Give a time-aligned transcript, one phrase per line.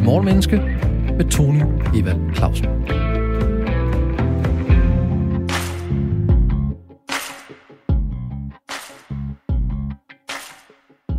[0.00, 0.56] til Morgenmenneske
[1.16, 1.62] med Tony
[1.94, 2.66] Evald Clausen.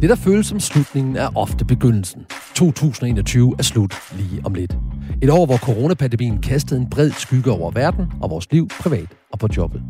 [0.01, 2.25] Det, der føles som slutningen, er ofte begyndelsen.
[2.55, 4.77] 2021 er slut lige om lidt.
[5.21, 9.39] Et år, hvor coronapandemien kastede en bred skygge over verden og vores liv, privat og
[9.39, 9.81] på jobbet.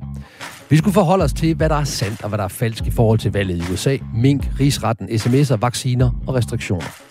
[0.69, 2.91] Vi skulle forholde os til, hvad der er sandt og hvad der er falsk i
[2.91, 7.10] forhold til valget i USA, mink, rigsretten, sms'er, vacciner og restriktioner.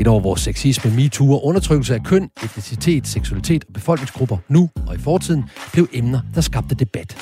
[0.00, 4.94] Et år, hvor sexisme, MeToo og undertrykkelse af køn, etnicitet, seksualitet og befolkningsgrupper nu og
[4.94, 7.16] i fortiden blev emner, der skabte debat.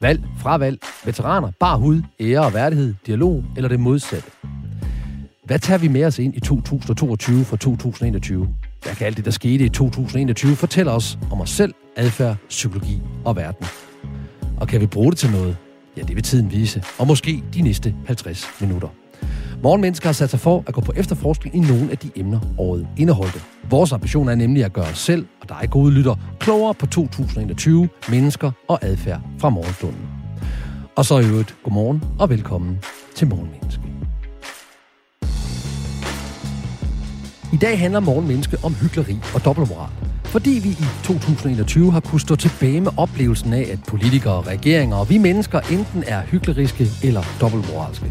[0.00, 4.30] Valg, fravalg, veteraner, bar hud, ære og værdighed, dialog eller det modsatte.
[5.44, 8.48] Hvad tager vi med os ind i 2022 fra 2021?
[8.82, 13.00] Hvad kan alt det, der skete i 2021, fortælle os om os selv, adfærd, psykologi
[13.24, 13.66] og verden?
[14.60, 15.56] Og kan vi bruge det til noget?
[15.96, 16.82] Ja, det vil tiden vise.
[16.98, 18.88] Og måske de næste 50 minutter.
[19.62, 22.86] Morgenmennesker har sat sig for at gå på efterforskning i nogle af de emner, året
[22.96, 23.40] indeholdte.
[23.70, 27.88] Vores ambition er nemlig at gøre os selv og dig gode lytter klogere på 2021,
[28.10, 30.00] mennesker og adfærd fra morgenstunden.
[30.96, 32.78] Og så i øvrigt, godmorgen og velkommen
[33.14, 33.82] til Morgenmenneske.
[37.52, 39.90] I dag handler Morgenmenneske om hyggeleri og dobbeltmoral.
[40.24, 45.10] Fordi vi i 2021 har kunnet stå tilbage med oplevelsen af, at politikere, regeringer og
[45.10, 48.06] vi mennesker enten er hykleriske eller dobbeltmoralske.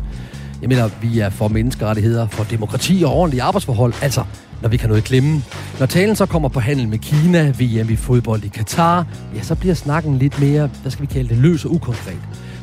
[0.63, 4.23] Jeg mener, vi er for menneskerettigheder, for demokrati og ordentlige arbejdsforhold, altså
[4.61, 5.43] når vi kan noget glemme.
[5.79, 9.55] Når talen så kommer på handel med Kina, VM i fodbold i Katar, ja, så
[9.55, 12.17] bliver snakken lidt mere, hvad skal vi kalde det, løs og ukonkret.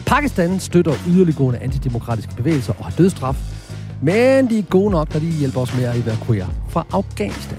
[0.07, 3.37] Pakistan støtter yderliggående antidemokratiske bevægelser og har dødstraf,
[4.03, 7.59] men de er gode nok, når de hjælper os med at evakuere fra Afghanistan.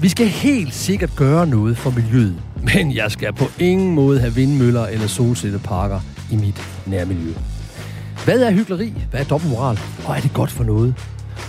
[0.00, 2.36] Vi skal helt sikkert gøre noget for miljøet,
[2.74, 7.32] men jeg skal på ingen måde have vindmøller eller solcelleparker i mit nærmiljø.
[8.28, 8.90] Hvad er hyggeleri?
[9.10, 9.78] Hvad er dobbeltmoral?
[10.08, 10.94] Og er det godt for noget?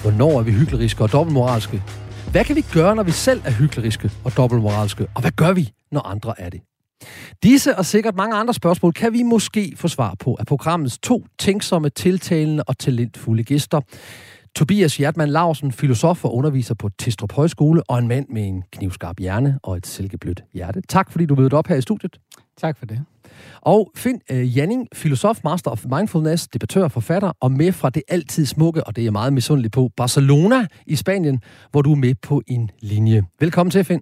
[0.02, 1.84] Hvornår er vi hykleriske og dobbeltmoralske?
[2.32, 5.08] Hvad kan vi gøre, når vi selv er hykleriske og dobbeltmoralske?
[5.16, 6.62] Og hvad gør vi, når andre er det?
[7.44, 11.26] Disse og sikkert mange andre spørgsmål kan vi måske få svar på af programmets to
[11.40, 13.82] tænksomme, tiltalende og talentfulde gæster.
[14.56, 19.20] Tobias Hjertmann Larsen, filosof og underviser på Testrup Højskole, og en mand med en knivskarp
[19.20, 20.82] hjerne og et silkeblødt hjerte.
[20.90, 22.20] Tak fordi du mødte op her i studiet.
[22.58, 23.06] Tak for det.
[23.62, 28.46] Og Finn uh, Janning, filosof, master of mindfulness, debattør forfatter, og med fra det altid
[28.46, 31.42] smukke, og det er jeg meget misundelig på, Barcelona i Spanien,
[31.72, 33.24] hvor du er med på en linje.
[33.40, 34.02] Velkommen til, Finn.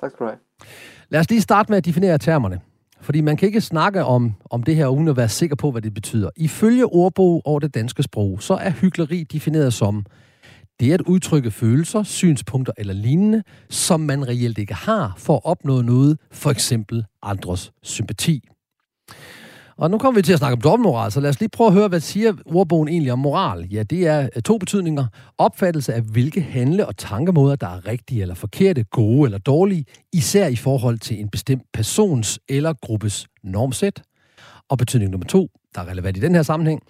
[0.00, 0.38] Tak skal du have.
[1.08, 2.60] Lad os lige starte med at definere termerne.
[3.00, 5.82] Fordi man kan ikke snakke om, om det her, uden at være sikker på, hvad
[5.82, 6.30] det betyder.
[6.36, 10.04] Ifølge ordbog over det danske sprog, så er hyggeleri defineret som
[10.80, 15.40] det er at udtrykke følelser, synspunkter eller lignende, som man reelt ikke har for at
[15.44, 18.48] opnå noget, for eksempel andres sympati.
[19.76, 21.74] Og nu kommer vi til at snakke om dobbeltmoral, så lad os lige prøve at
[21.74, 23.68] høre, hvad siger ordbogen egentlig om moral?
[23.70, 25.06] Ja, det er øh, to betydninger.
[25.38, 30.46] Opfattelse af, hvilke handle- og tankemåder, der er rigtige eller forkerte, gode eller dårlige, især
[30.46, 34.02] i forhold til en bestemt persons eller gruppes normsæt.
[34.68, 36.82] Og betydning nummer to, der er relevant i den her sammenhæng,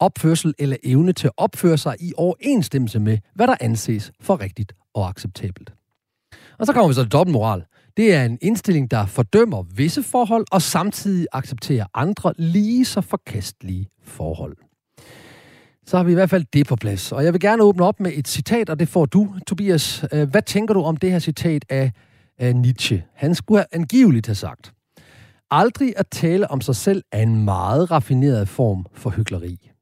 [0.00, 4.72] opførsel eller evne til at opføre sig i overensstemmelse med, hvad der anses for rigtigt
[4.94, 5.72] og acceptabelt.
[6.58, 7.64] Og så kommer vi så til dobbeltmoral.
[7.96, 13.88] Det er en indstilling, der fordømmer visse forhold og samtidig accepterer andre lige så forkastelige
[14.04, 14.56] forhold.
[15.86, 17.12] Så har vi i hvert fald det på plads.
[17.12, 20.04] Og jeg vil gerne åbne op med et citat, og det får du, Tobias.
[20.12, 21.92] Øh, hvad tænker du om det her citat af,
[22.38, 23.04] af Nietzsche?
[23.14, 24.72] Han skulle angiveligt have sagt,
[25.50, 29.73] aldrig at tale om sig selv er en meget raffineret form for hyggeleri.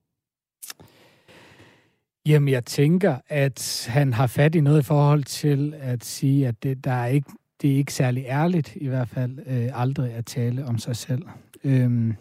[2.26, 6.62] Jamen, jeg tænker, at han har fat i noget i forhold til at sige, at
[6.62, 7.30] det, der er ikke,
[7.62, 11.22] det er ikke særlig ærligt, i hvert fald øh, aldrig at tale om sig selv.
[11.64, 12.14] Øhm,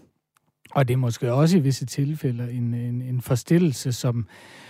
[0.72, 4.28] og det er måske også i visse tilfælde en, en, en forstillelse, som,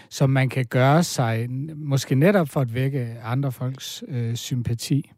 [0.09, 5.11] som man kan gøre sig, måske netop for at vække andre folks øh, sympati.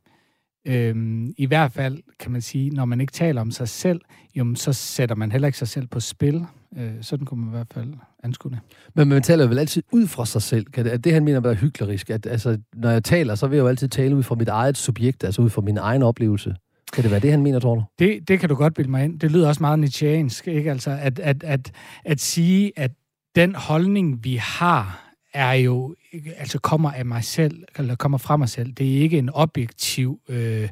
[0.68, 4.01] Øhm, I hvert fald kan man sige, når man ikke taler om sig selv,
[4.35, 6.45] jamen, så sætter man heller ikke sig selv på spil.
[6.78, 8.59] Øh, sådan kunne man i hvert fald anskue det.
[8.95, 10.65] Men man taler vel altid ud fra sig selv.
[10.65, 12.09] Kan det, er det, han mener, er hyklerisk?
[12.09, 14.77] At, altså, når jeg taler, så vil jeg jo altid tale ud fra mit eget
[14.77, 16.56] subjekt, altså ud fra min egen oplevelse.
[16.94, 17.83] Kan det være det, han mener, tror du?
[18.00, 19.19] Det, det kan du godt bilde mig ind.
[19.19, 20.71] Det lyder også meget nietzscheansk, ikke?
[20.71, 21.71] Altså, at, at, at,
[22.06, 22.92] at sige, at
[23.36, 25.95] den holdning, vi har, er jo,
[26.38, 28.71] altså kommer af mig selv, eller kommer fra mig selv.
[28.71, 30.69] Det er ikke en objektiv øh,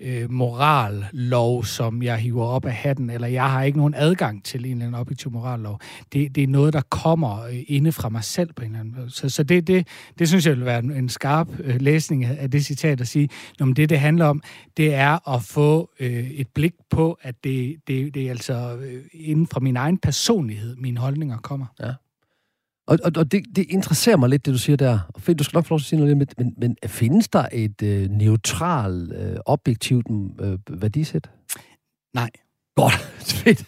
[0.00, 4.64] øh, morallov, som jeg hiver op af hatten, eller jeg har ikke nogen adgang til
[4.64, 5.80] en eller anden objektiv morallov.
[6.12, 8.94] Det, det er noget, der kommer øh, inde fra mig selv på en eller anden
[8.98, 9.10] måde.
[9.10, 9.86] Så, så det, det,
[10.18, 13.28] det synes jeg vil være en, en skarp øh, læsning af det citat at sige,
[13.58, 14.42] når det, det handler om,
[14.76, 19.04] det er at få øh, et blik på, at det, det, det er altså øh,
[19.12, 21.66] inden fra min egen personlighed, mine holdninger kommer.
[21.80, 21.92] Ja.
[22.90, 24.98] Og, og, og det, det interesserer mig lidt, det du siger der.
[25.18, 27.46] Fedt, du skal nok få lov til at sige noget lidt, men, men findes der
[27.52, 30.06] et øh, neutralt, øh, objektivt
[30.40, 31.30] øh, værdisæt?
[32.14, 32.30] Nej.
[32.74, 32.92] Godt,
[33.44, 33.64] fedt.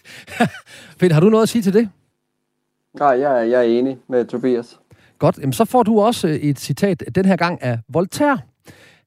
[1.00, 1.88] fedt, har du noget at sige til det?
[2.98, 4.80] Nej, jeg, jeg er enig med Tobias.
[5.18, 8.38] Godt, jamen, så får du også øh, et citat, den her gang af Voltaire.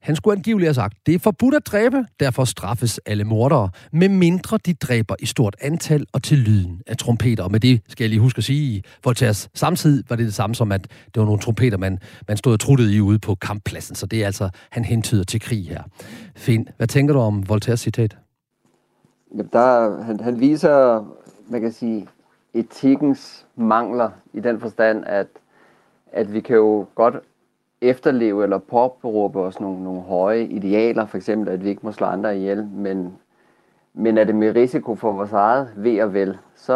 [0.06, 4.08] Han skulle angiveligt have sagt, det er forbudt at dræbe, derfor straffes alle mordere, med
[4.08, 7.44] mindre de dræber i stort antal og til lyden af trompeter.
[7.44, 10.34] Og med det skal jeg lige huske at sige, i Voltaires samtid var det det
[10.34, 11.98] samme som, at det var nogle trompeter, man,
[12.28, 13.96] man stod og truttede i ude på kamppladsen.
[13.96, 15.82] Så det er altså, han hentyder til krig her.
[16.36, 18.16] Finn, Hvad tænker du om Voltaires citat?
[19.32, 21.04] Jamen, der, han, han viser,
[21.48, 22.06] man kan sige,
[22.54, 25.26] etikkens mangler i den forstand, at,
[26.12, 27.14] at vi kan jo godt
[27.80, 32.06] efterleve eller påberåbe os nogle, nogle høje idealer, for eksempel at vi ikke må slå
[32.06, 33.12] andre ihjel, men,
[33.94, 36.74] men er det med risiko for vores eget ved og vel, så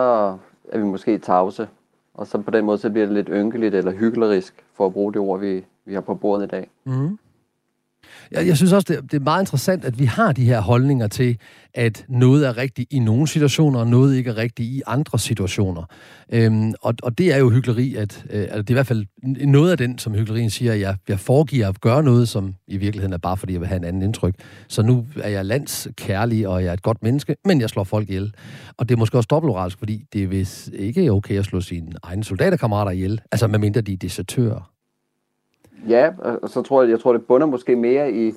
[0.69, 1.69] er vi måske tavse.
[2.14, 5.12] Og så på den måde, så bliver det lidt ynkeligt eller hyklerisk, for at bruge
[5.12, 6.70] det ord, vi, vi har på bordet i dag.
[6.85, 7.19] Mm.
[8.30, 11.06] Jeg, jeg synes også, det, det er meget interessant, at vi har de her holdninger
[11.06, 11.38] til,
[11.74, 15.82] at noget er rigtigt i nogle situationer, og noget ikke er rigtigt i andre situationer.
[16.32, 19.06] Øhm, og, og det er jo hyggeleri, at øh, altså det er i hvert fald
[19.46, 22.76] noget af den, som hyggelerien siger, at jeg, jeg foregiver at gøre noget, som i
[22.76, 24.34] virkeligheden er bare, fordi jeg vil have en anden indtryk.
[24.68, 28.08] Så nu er jeg landskærlig, og jeg er et godt menneske, men jeg slår folk
[28.08, 28.32] ihjel.
[28.76, 31.92] Og det er måske også dobbeltmoralsk, fordi det er vist ikke okay at slå sine
[32.02, 34.70] egne soldaterkammerater ihjel, altså medmindre de er desertører.
[35.88, 38.32] Ja, og så tror jeg, jeg tror, det bunder måske mere i,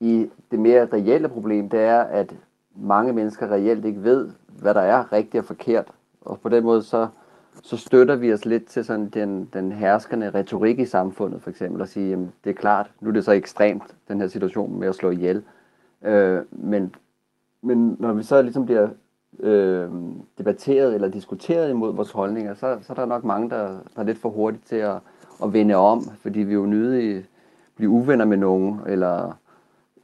[0.00, 2.34] i det mere reelle problem, det er, at
[2.76, 5.88] mange mennesker reelt ikke ved, hvad der er rigtigt og forkert.
[6.20, 7.08] Og på den måde, så,
[7.62, 11.82] så støtter vi os lidt til sådan den, den herskende retorik i samfundet, for eksempel,
[11.82, 14.88] at sige, jamen, det er klart, nu er det så ekstremt, den her situation med
[14.88, 15.42] at slå ihjel.
[16.02, 16.94] Øh, men,
[17.62, 18.88] men når vi så ligesom bliver
[19.40, 19.90] øh,
[20.38, 24.02] debatteret eller diskuteret imod vores holdninger, så, så er der nok mange, der, der er
[24.02, 24.96] lidt for hurtigt til at,
[25.44, 27.24] at vende om, fordi vi jo nødig
[27.76, 29.38] blive uvenner med nogen, eller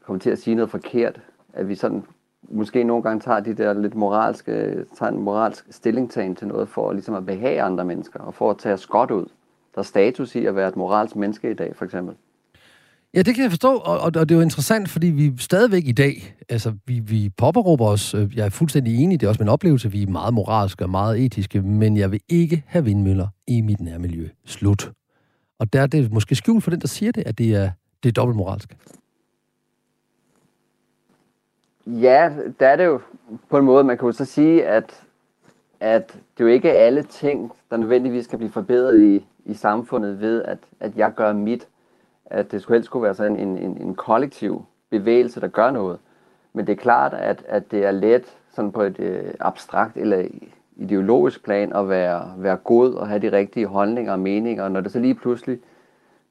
[0.06, 1.20] komme til at sige noget forkert,
[1.52, 2.04] at vi sådan
[2.50, 6.92] måske nogle gange tager de der lidt moralske, tager en moralsk stillingtagen til noget for
[6.92, 9.26] ligesom at behage andre mennesker, og for at tage os godt ud.
[9.74, 12.14] Der er status i at være et moralsk menneske i dag, for eksempel.
[13.14, 15.86] Ja, det kan jeg forstå, og, og, og det er jo interessant, fordi vi stadigvæk
[15.86, 19.42] i dag, altså vi, vi påberåber os, øh, jeg er fuldstændig enig, det er også
[19.42, 23.28] min oplevelse, vi er meget moralske og meget etiske, men jeg vil ikke have vindmøller
[23.46, 24.28] i mit nærmiljø.
[24.46, 24.90] Slut.
[25.58, 27.70] Og der er det måske skjult for den, der siger det, at det er,
[28.02, 28.76] det er dobbeltmoralsk.
[31.86, 33.00] Ja, der er det jo
[33.48, 35.02] på en måde, man kan jo så sige, at,
[35.80, 40.20] at det er jo ikke alle ting, der nødvendigvis skal blive forbedret i, i samfundet
[40.20, 41.68] ved, at, at jeg gør mit.
[42.26, 45.98] At det skulle helst skulle være sådan en, en, en kollektiv bevægelse, der gør noget.
[46.52, 50.28] Men det er klart, at, at det er let sådan på et øh, abstrakt eller
[50.78, 54.64] ideologisk plan at være, være god og have de rigtige holdninger og meninger.
[54.64, 55.58] Og når det så lige pludselig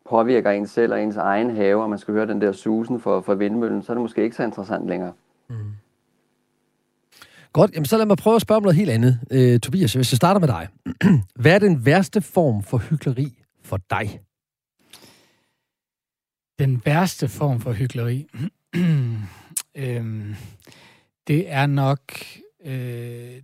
[0.09, 3.21] påvirker en selv og ens egen have, og man skal høre den der susen for,
[3.21, 5.13] for vindmøllen, så er det måske ikke så interessant længere.
[5.49, 5.55] Mm.
[7.53, 9.19] Godt, jamen så lad mig prøve at spørge om noget helt andet.
[9.31, 10.67] Øh, Tobias, hvis jeg starter med dig.
[11.41, 14.21] Hvad er den værste form for hyggeleri for dig?
[16.59, 18.27] Den værste form for hyggeleri,
[19.83, 20.35] øhm,
[21.27, 22.01] det er nok
[22.65, 23.41] øh,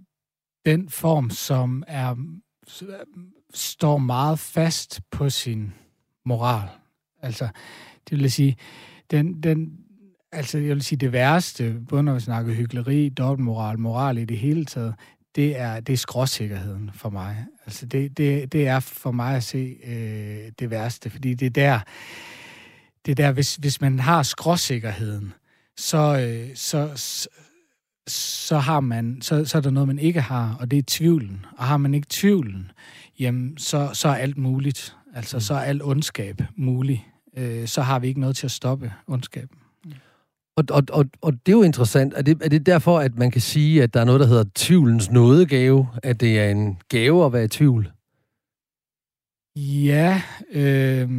[0.66, 2.16] den form, som er
[3.54, 5.74] står meget fast på sin
[6.26, 6.70] moral.
[7.22, 7.48] Altså,
[8.10, 8.58] det vil sige,
[9.12, 9.72] den, den,
[10.32, 14.38] altså, jeg vil sige, det værste, både når vi snakker hyggeleri, dobbeltmoral, moral i det
[14.38, 14.96] hele taget,
[15.36, 17.46] det er, det er skråsikkerheden for mig.
[17.66, 21.50] Altså, det, det, det er for mig at se øh, det værste, fordi det er
[21.50, 21.80] der,
[23.06, 25.34] det er der hvis, hvis man har skråsikkerheden,
[25.78, 26.92] så, øh, så,
[28.08, 31.46] så, har man, så, så er der noget, man ikke har, og det er tvivlen.
[31.58, 32.72] Og har man ikke tvivlen,
[33.20, 34.96] jamen, så, så er alt muligt.
[35.16, 37.08] Altså, så er alt ondskab mulig.
[37.38, 39.58] Øh, så har vi ikke noget til at stoppe ondskaben.
[40.56, 42.14] Og, og, og, og det er jo interessant.
[42.16, 44.44] Er det, er det derfor, at man kan sige, at der er noget, der hedder
[44.56, 45.88] tvivlens nådegave?
[46.04, 47.92] At det er en gave at være i tvivl?
[49.56, 51.10] Ja, øh,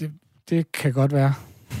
[0.00, 0.12] det,
[0.50, 1.34] det kan godt være.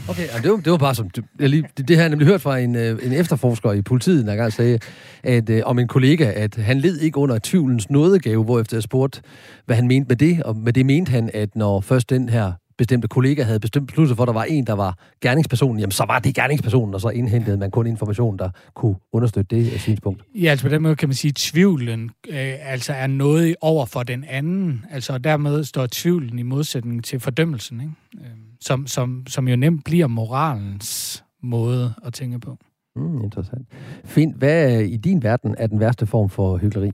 [0.08, 1.10] Okay, ja, det, var, det var bare som...
[1.38, 4.26] Jeg lige, det, det har jeg nemlig hørt fra en, øh, en efterforsker i politiet,
[4.26, 4.78] der gang sagde,
[5.22, 9.20] at, øh, om en kollega, at han led ikke under tvivlens nådegave, hvorefter jeg spurgte,
[9.66, 12.52] hvad han mente med det, og med det mente han, at når først den her
[12.78, 16.04] bestemte kollega havde bestemt besluttet for, at der var en, der var gerningspersonen, jamen så
[16.08, 20.22] var det gerningspersonen, og så indhentede man kun information, der kunne understøtte det øh, synspunkt.
[20.34, 23.86] Ja, altså på den måde kan man sige, at tvivlen øh, altså er noget over
[23.86, 24.84] for den anden.
[24.90, 27.92] Altså dermed står tvivlen i modsætning til fordømmelsen, ikke?
[28.14, 32.56] Øh, som, som, som jo nemt bliver moralens måde at tænke på.
[32.96, 33.66] Mm, interessant.
[34.04, 34.36] Fint.
[34.36, 36.92] Hvad i din verden er den værste form for hyggeleri?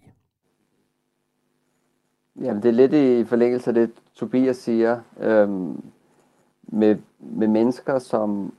[2.41, 5.01] Jamen, det er lidt i forlængelse af det, Tobias siger.
[5.21, 5.83] Øhm,
[6.63, 8.55] med, med mennesker, som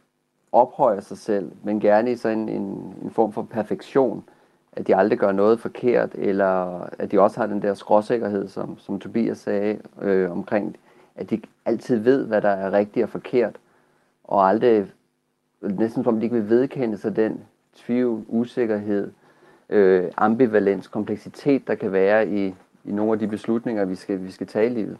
[0.51, 4.23] ophøjer sig selv, men gerne i sådan en, en form for perfektion,
[4.71, 8.77] at de aldrig gør noget forkert, eller at de også har den der skråsikkerhed, som,
[8.77, 10.75] som Tobias sagde øh, omkring,
[11.15, 13.55] at de altid ved, hvad der er rigtigt og forkert,
[14.23, 14.85] og aldrig,
[15.61, 17.41] næsten som de ikke vil vedkende sig den
[17.75, 19.11] tvivl, usikkerhed,
[19.69, 22.55] øh, ambivalens, kompleksitet, der kan være i,
[22.85, 24.97] i nogle af de beslutninger, vi skal, vi skal tage i livet.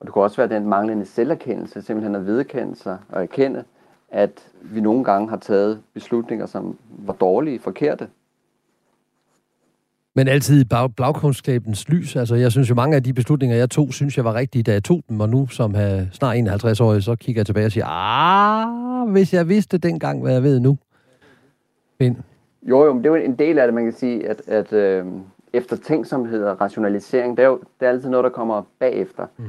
[0.00, 3.64] Og det kunne også være den manglende selverkendelse, simpelthen at vedkende sig og erkende,
[4.08, 8.08] at vi nogle gange har taget beslutninger, som var dårlige, forkerte.
[10.16, 10.64] Men altid i
[10.96, 12.16] bagkundskabens lys.
[12.16, 14.72] Altså, jeg synes jo, mange af de beslutninger, jeg tog, synes jeg var rigtige, da
[14.72, 15.20] jeg tog dem.
[15.20, 19.34] Og nu, som her, snart 51 år, så kigger jeg tilbage og siger, ah, hvis
[19.34, 20.78] jeg vidste dengang, hvad jeg ved nu.
[22.00, 22.22] Men.
[22.62, 24.72] Jo, jo, men det er jo en del af det, man kan sige, at, at
[24.72, 25.06] øh,
[25.52, 29.26] eftertænksomhed og rationalisering, det er jo det er altid noget, der kommer bagefter.
[29.36, 29.44] Mm.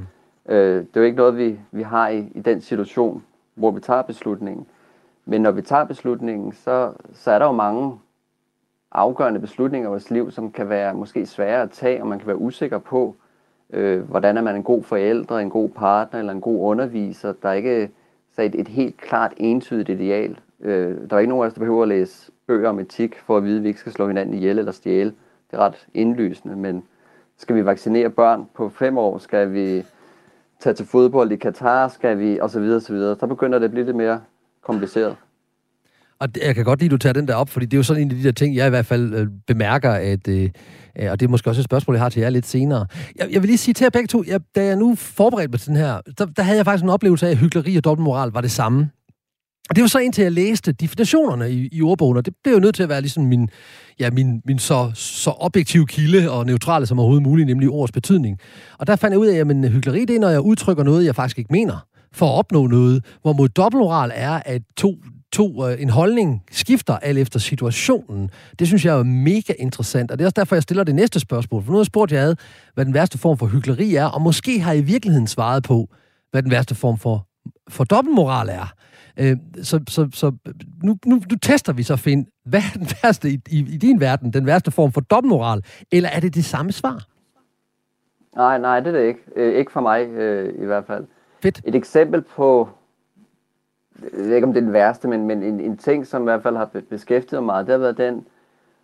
[0.50, 3.24] Øh, det er jo ikke noget, vi, vi har i, i den situation,
[3.56, 4.66] hvor vi tager beslutningen.
[5.26, 7.94] Men når vi tager beslutningen, så, så er der jo mange
[8.96, 12.28] afgørende beslutninger i vores liv, som kan være måske svære at tage, og man kan
[12.28, 13.16] være usikker på,
[13.74, 17.34] øh, hvordan er man en god forælder, en god partner eller en god underviser.
[17.42, 17.92] Der er ikke
[18.36, 20.40] så et, et helt klart entydigt ideal.
[20.62, 23.38] Øh, der er ikke nogen af os, der behøver at læse bøger om etik, for
[23.38, 25.14] at vide, at vi ikke skal slå hinanden ihjel eller stjæle.
[25.52, 26.84] Det er ret indlysende, men
[27.38, 29.18] skal vi vaccinere børn på fem år?
[29.18, 29.86] Skal vi
[30.60, 31.88] tage til fodbold i Katar?
[31.88, 32.40] Skal vi?
[32.40, 33.16] Og så videre, og så videre.
[33.20, 34.22] Så begynder det at blive lidt mere
[34.62, 35.18] kompliceret.
[36.20, 37.84] Og jeg kan godt lide, at du tager den der op, fordi det er jo
[37.84, 40.50] sådan en af de der ting, jeg i hvert fald øh, bemærker, at, øh,
[41.00, 42.86] øh, og det er måske også et spørgsmål, jeg har til jer lidt senere.
[43.16, 45.60] Jeg, jeg vil lige sige til jer begge to, jeg, da jeg nu forberedte mig
[45.60, 48.30] til den her, der, der havde jeg faktisk en oplevelse af, at hyggeleri og dobbeltmoral
[48.30, 48.90] var det samme.
[49.70, 52.60] Og det var så indtil jeg læste definitionerne i, i ordbogen, og det blev jo
[52.60, 53.50] nødt til at være ligesom min,
[54.00, 58.40] ja, min, min så, så objektive kilde og neutrale som overhovedet muligt, nemlig ordets betydning.
[58.78, 61.16] Og der fandt jeg ud af, at hyggeleri, det er, når jeg udtrykker noget, jeg
[61.16, 63.06] faktisk ikke mener, for at opnå noget.
[63.22, 64.96] hvor mod dobbeltmoral er, at to,
[65.32, 68.30] to, øh, en holdning skifter alt efter situationen.
[68.60, 71.20] Det synes jeg er mega interessant, og det er også derfor, jeg stiller det næste
[71.20, 71.64] spørgsmål.
[71.64, 72.34] For nu har jeg spurgt jer,
[72.74, 75.90] hvad den værste form for hyggeleri er, og måske har I i virkeligheden svaret på,
[76.32, 77.28] hvad den værste form for,
[77.70, 78.74] for dobbeltmoral er.
[79.20, 80.32] Øh, så så, så
[80.84, 84.00] nu, nu, nu tester vi så, Finn, hvad er den værste i, i, i din
[84.00, 87.06] verden, den værste form for dobbeltmoral, eller er det det samme svar?
[88.36, 89.20] Nej, nej, det er det ikke.
[89.36, 91.06] Øh, ikke for mig øh, i hvert fald.
[91.42, 91.62] Fedt.
[91.66, 92.70] Et eksempel på,
[94.02, 96.24] jeg ved ikke om det er den værste, men, men en, en ting, som i
[96.24, 98.28] hvert fald har beskæftiget mig meget, det har været den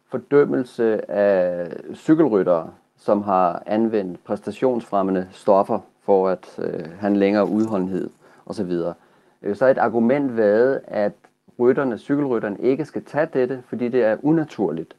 [0.08, 8.10] fordømmelse af cykelryttere, som har anvendt præstationsfremmende stoffer for at øh, have en længere udholdenhed
[8.46, 8.72] osv.
[9.54, 11.14] Så er et argument været, at
[11.60, 14.96] rytterne, cykelrytterne ikke skal tage dette, fordi det er unaturligt.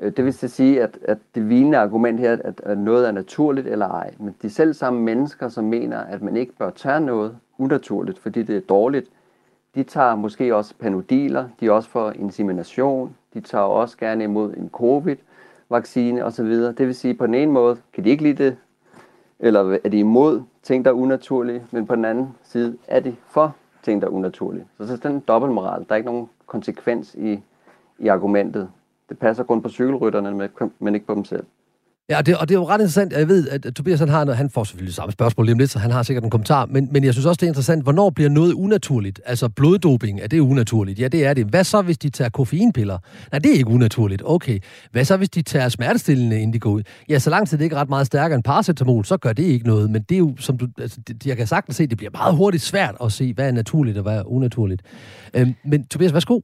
[0.00, 3.66] Øh, det vil sige, at, at det vigende argument her, at, at noget er naturligt
[3.66, 4.14] eller ej.
[4.18, 8.42] Men de selv samme mennesker, som mener, at man ikke bør tage noget unaturligt, fordi
[8.42, 9.10] det er dårligt,
[9.74, 14.54] de tager måske også panodiler, de er også for insemination, de tager også gerne imod
[14.54, 16.50] en covid-vaccine osv.
[16.50, 18.56] Det vil sige, at på den ene måde kan de ikke lide det,
[19.38, 23.16] eller er de imod ting, der er unaturlige, men på den anden side er de
[23.26, 24.66] for ting, der er unaturlige.
[24.78, 25.84] Så det er dobbeltmoral.
[25.88, 27.42] Der er ikke nogen konsekvens i,
[27.98, 28.68] i argumentet.
[29.08, 31.44] Det passer kun på cykelrytterne, men ikke på dem selv.
[32.10, 33.12] Ja, det, og det er jo ret interessant.
[33.12, 35.70] Jeg ved, at Tobias han, har, noget, han får selvfølgelig samme spørgsmål lige om lidt,
[35.70, 36.66] så han har sikkert en kommentar.
[36.66, 39.20] Men, men jeg synes også, det er interessant, hvornår bliver noget unaturligt?
[39.26, 40.98] Altså bloddoping, er det unaturligt?
[40.98, 41.46] Ja, det er det.
[41.46, 42.98] Hvad så, hvis de tager koffeinpiller?
[43.32, 44.22] Nej, det er ikke unaturligt.
[44.24, 44.58] Okay.
[44.92, 46.82] Hvad så, hvis de tager smertestillende, inden de går ud?
[47.08, 49.42] Ja, så lang tid det ikke er ret meget stærkere end paracetamol, så gør det
[49.42, 49.90] ikke noget.
[49.90, 52.36] Men det er jo, som du, altså, det, jeg kan sagtens se, det bliver meget
[52.36, 54.82] hurtigt svært at se, hvad er naturligt og hvad er unaturligt.
[55.34, 56.40] Øhm, men Tobias, værsgo.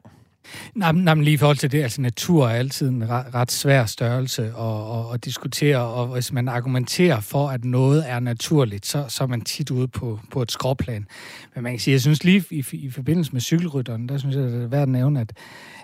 [0.75, 3.53] Nej, nej, men lige i forhold til det, altså natur er altid en ret, ret
[3.53, 8.87] svær størrelse at, at, at diskutere, og hvis man argumenterer for, at noget er naturligt,
[8.87, 11.07] så, så er man tit ude på, på et skråplan.
[11.55, 14.45] Men man kan sige, jeg synes lige i, i forbindelse med cykelrytteren, der synes jeg,
[14.45, 15.33] det er værd at nævne, at,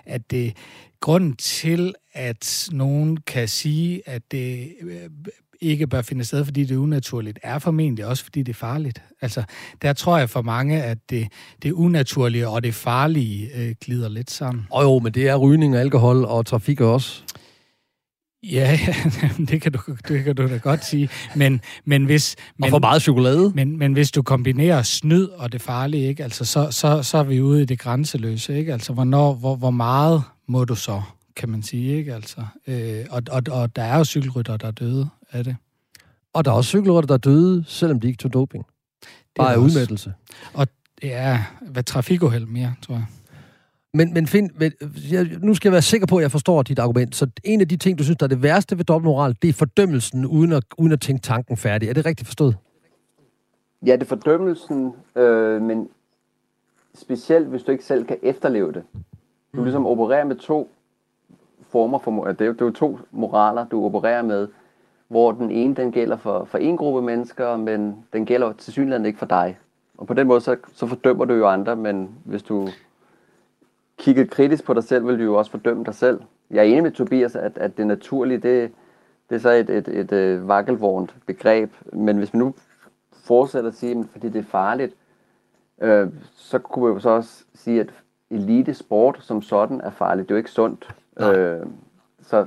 [0.05, 0.53] at det,
[0.99, 5.09] grunden til, at nogen kan sige, at det øh,
[5.61, 9.01] ikke bør finde sted, fordi det er unaturligt, er formentlig også, fordi det er farligt.
[9.21, 9.43] Altså,
[9.81, 11.27] der tror jeg for mange, at det,
[11.63, 14.67] det unaturlige og det farlige øh, glider lidt sammen.
[14.69, 17.23] Og jo, men det er rygning, alkohol og trafik også.
[18.43, 18.79] Ja,
[19.49, 21.09] det kan, du, det kan du da godt sige.
[21.35, 23.51] Men, men hvis, men, og for meget chokolade.
[23.55, 26.23] Men, men hvis du kombinerer snyd og det farlige, ikke?
[26.23, 28.57] Altså, så, så, så er vi ude i det grænseløse.
[28.57, 28.73] Ikke?
[28.73, 31.01] Altså, hvornår, hvor, hvor meget må du så,
[31.35, 31.97] kan man sige.
[31.97, 32.13] Ikke?
[32.13, 35.55] Altså, øh, og, og, og der er jo cykelrytter, der er døde af det.
[36.33, 38.65] Og der er også cykelrytter, der er døde, selvom de ikke tog doping.
[39.35, 40.13] Bare af udmattelse.
[40.53, 40.67] Og
[41.03, 43.05] ja, hvad trafikuheld mere, tror jeg.
[43.93, 44.71] Men, men find, men,
[45.11, 47.15] jeg, nu skal jeg være sikker på, at jeg forstår dit argument.
[47.15, 49.53] Så en af de ting, du synes, der er det værste ved dobbeltmoral, det er
[49.53, 51.89] fordømmelsen, uden at, uden at tænke tanken færdig.
[51.89, 52.57] Er det rigtigt forstået?
[53.85, 55.89] Ja, det er fordømmelsen, øh, men
[56.95, 58.83] specielt hvis du ikke selv kan efterleve det.
[59.53, 59.63] Du mm.
[59.63, 60.71] ligesom opererer med to
[61.69, 64.47] former for, det er, jo, det er jo to moraler, du opererer med,
[65.11, 69.05] hvor den ene, den gælder for, for en gruppe mennesker, men den gælder til synligheden
[69.05, 69.59] ikke for dig.
[69.97, 72.67] Og på den måde, så, så fordømmer du jo andre, men hvis du
[73.97, 76.21] kigger kritisk på dig selv, vil du jo også fordømme dig selv.
[76.51, 78.71] Jeg er enig med Tobias, at, at det naturlige, det,
[79.29, 82.53] det er så et, et, et, et øh, vakkelvornt begreb, men hvis man nu
[83.13, 84.93] fortsætter at sige, at fordi det er farligt,
[85.81, 87.89] øh, så kunne vi jo så også sige, at
[88.29, 90.29] elitesport som sådan er farligt.
[90.29, 90.95] Det er jo ikke sundt.
[91.19, 91.65] Øh,
[92.21, 92.45] så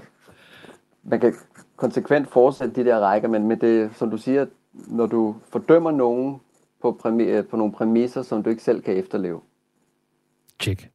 [1.02, 1.34] man kan
[1.76, 6.40] konsekvent fortsætte de der rækker, men med det, som du siger, når du fordømmer nogen
[6.82, 9.40] på, præmi- på nogle præmisser, som du ikke selv kan efterleve.
[10.58, 10.93] Tjek.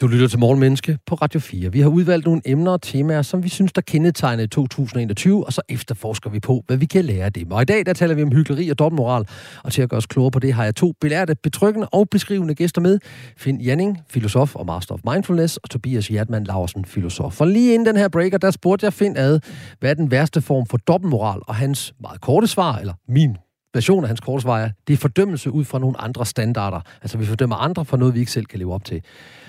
[0.00, 1.72] Du lytter til Morgenmenneske på Radio 4.
[1.72, 5.62] Vi har udvalgt nogle emner og temaer, som vi synes, der kendetegner 2021, og så
[5.68, 7.52] efterforsker vi på, hvad vi kan lære af dem.
[7.52, 9.24] Og i dag, der taler vi om hyggeleri og dobbeltmoral,
[9.64, 12.54] og til at gøre os klogere på det, har jeg to belærte, betryggende og beskrivende
[12.54, 12.98] gæster med.
[13.36, 17.32] Finn Janning, filosof og master of mindfulness, og Tobias Hjertmann Larsen, filosof.
[17.32, 19.40] For lige inden den her breaker, der spurgte jeg Finn ad,
[19.80, 23.36] hvad er den værste form for dobbeltmoral, og hans meget korte svar, eller min
[23.74, 26.80] version af hans korsvejer, det er fordømmelse ud fra nogle andre standarder.
[27.02, 29.02] Altså vi fordømmer andre for noget, vi ikke selv kan leve op til.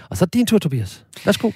[0.10, 1.06] Og så din tur, Tobias.
[1.26, 1.52] Værsgo.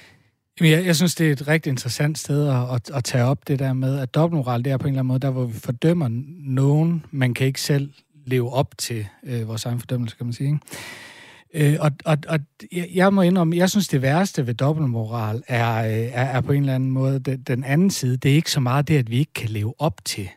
[0.60, 3.58] Jeg, jeg synes, det er et rigtig interessant sted at, at, at tage op det
[3.58, 6.08] der med, at dobbeltmoral, det er på en eller anden måde, der hvor vi fordømmer
[6.38, 7.90] nogen, man kan ikke selv
[8.26, 10.46] leve op til øh, vores egen fordømmelse, kan man sige.
[10.48, 11.72] Ikke?
[11.74, 12.38] Øh, og, og, og
[12.94, 16.60] jeg må indrømme, jeg synes, det værste ved dobbeltmoral er, øh, er, er på en
[16.60, 18.16] eller anden måde den, den anden side.
[18.16, 20.28] Det er ikke så meget det, at vi ikke kan leve op til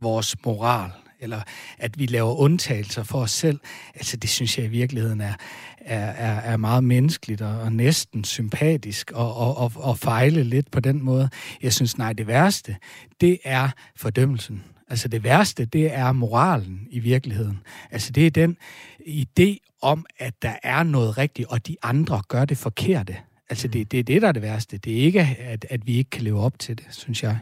[0.00, 0.90] vores moral
[1.24, 1.40] eller
[1.78, 3.60] at vi laver undtagelser for os selv.
[3.94, 5.34] Altså det synes jeg i virkeligheden er,
[5.80, 10.70] er, er, er meget menneskeligt og, og næsten sympatisk og, og, og, og fejle lidt
[10.70, 11.28] på den måde.
[11.62, 12.76] Jeg synes, nej, det værste,
[13.20, 14.62] det er fordømmelsen.
[14.88, 17.60] Altså det værste, det er moralen i virkeligheden.
[17.90, 18.56] Altså det er den
[19.00, 23.16] idé om, at der er noget rigtigt, og de andre gør det forkerte.
[23.50, 24.78] Altså det, det er det, der er det værste.
[24.78, 27.38] Det er ikke, at, at vi ikke kan leve op til det, synes jeg.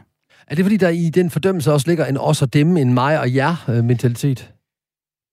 [0.47, 3.19] Er det fordi, der i den fordømmelse også ligger en os og dem, en mig
[3.19, 4.52] og jer øh, mentalitet?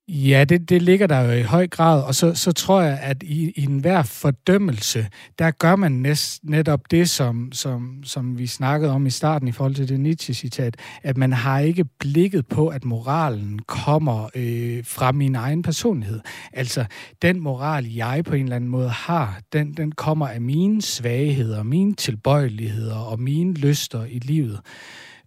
[0.09, 3.23] Ja, det, det ligger der jo i høj grad, og så, så tror jeg, at
[3.23, 5.09] i, i enhver fordømmelse,
[5.39, 9.53] der gør man næst, netop det, som, som, som vi snakkede om i starten i
[9.53, 15.13] forhold til det Nietzsche-citat, at man har ikke blikket på, at moralen kommer øh, fra
[15.13, 16.21] min egen personlighed.
[16.53, 16.85] Altså,
[17.23, 21.63] den moral, jeg på en eller anden måde har, den, den kommer af mine svagheder,
[21.63, 24.61] mine tilbøjeligheder og mine lyster i livet.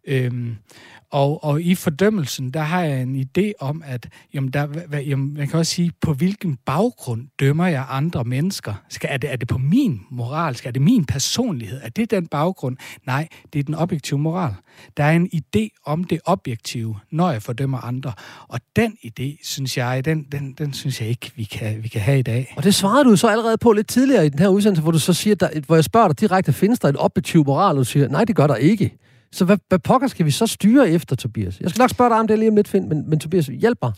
[0.08, 0.56] Øhm,
[1.14, 5.34] og, og i fordømmelsen, der har jeg en idé om, at jamen der, hvad, jamen,
[5.34, 8.74] man kan også sige, på hvilken baggrund dømmer jeg andre mennesker?
[8.90, 10.56] Skal, er, det, er det på min moral?
[10.56, 11.80] Skal, er det min personlighed?
[11.84, 12.78] Er det den baggrund?
[13.08, 14.54] Nej, det er den objektive moral.
[14.98, 18.14] Der er en idé om det objektive, når jeg fordømmer andre.
[18.48, 22.02] Og den idé, synes jeg, den, den, den synes jeg ikke, vi kan, vi kan
[22.02, 22.54] have i dag.
[22.58, 25.00] Og det svarede du så allerede på lidt tidligere i den her udsendelse, hvor du
[25.00, 27.72] så siger, der, hvor jeg spørger dig direkte, findes der en objektiv moral?
[27.72, 28.98] Og du siger, nej, det gør der ikke.
[29.34, 31.60] Så hvad, hvad pokker skal vi så styre efter, Tobias?
[31.60, 33.78] Jeg skal nok spørge dig om det lige om lidt, Finn, men, men Tobias, hjælp
[33.82, 33.92] mig.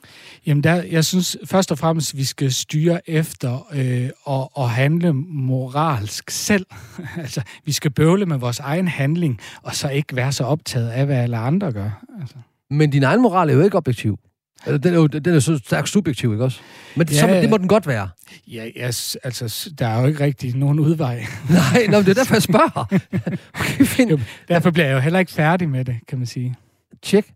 [0.45, 5.13] Jamen, der, jeg synes først og fremmest, vi skal styre efter øh, og, og handle
[5.13, 6.65] moralsk selv.
[7.23, 11.05] altså, vi skal bøvle med vores egen handling, og så ikke være så optaget af,
[11.05, 12.05] hvad alle andre gør.
[12.21, 12.35] Altså.
[12.69, 14.19] Men din egen moral er jo ikke objektiv.
[14.65, 16.61] Den er jo den er så stærkt subjektiv, ikke også?
[16.95, 18.09] Men ja, så, det må den godt være.
[18.47, 21.15] Ja, yes, altså, der er jo ikke rigtig nogen udvej.
[21.49, 22.85] Nej, nå, det er derfor, jeg spørger.
[23.59, 24.09] Okay, find.
[24.09, 26.55] Jo, derfor bliver jeg jo heller ikke færdig med det, kan man sige.
[27.01, 27.33] Tjek.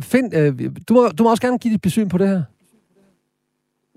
[0.00, 2.42] Find, øh, du, må, du må også gerne give dit besyn på det her.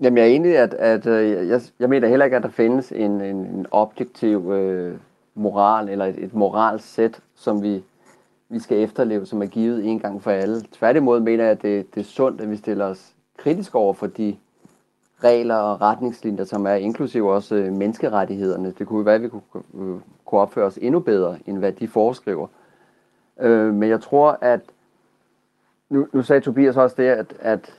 [0.02, 2.92] Jamen, jeg er enig, at, at øh, jeg, jeg mener heller ikke, at der findes
[2.96, 4.96] en, en, en objektiv øh,
[5.34, 7.82] moral, eller et, et moralsæt, som vi
[8.48, 10.62] vi skal efterleve, som er givet en gang for alle.
[10.72, 14.06] Tværtimod mener jeg, at det, det er sundt, at vi stiller os kritisk over for
[14.06, 14.36] de
[15.24, 18.74] regler og retningslinjer, som er inklusive også øh, menneskerettighederne.
[18.78, 19.42] Det kunne være, at vi kunne,
[19.74, 22.46] øh, kunne opføre os endnu bedre, end hvad de foreskriver.
[23.40, 24.60] Øh, men jeg tror, at
[25.90, 27.78] nu, nu sagde Tobias også det, at, at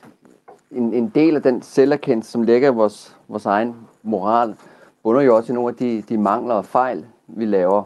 [0.70, 4.56] en, en del af den selverkendelse, som ligger i vores, vores egen moral,
[5.02, 7.84] bunder jo også i nogle af de, de mangler og fejl, vi laver.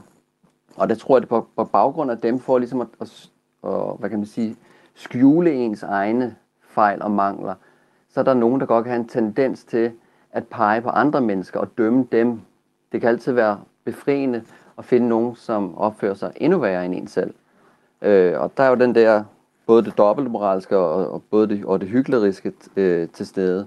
[0.76, 3.30] Og det tror jeg, at på, på baggrund af dem, for ligesom at, at,
[3.64, 4.56] at, hvad kan man sige,
[4.94, 7.54] skjule ens egne fejl og mangler,
[8.08, 9.92] så er der nogen, der godt kan have en tendens til
[10.32, 12.40] at pege på andre mennesker og dømme dem.
[12.92, 14.42] Det kan altid være befriende
[14.78, 17.34] at finde nogen, som opfører sig endnu værre end en selv.
[18.02, 19.24] Øh, og der er jo den der,
[19.66, 23.66] både det dobbeltmoralske og, og både det, og det hykleriske øh, til stede.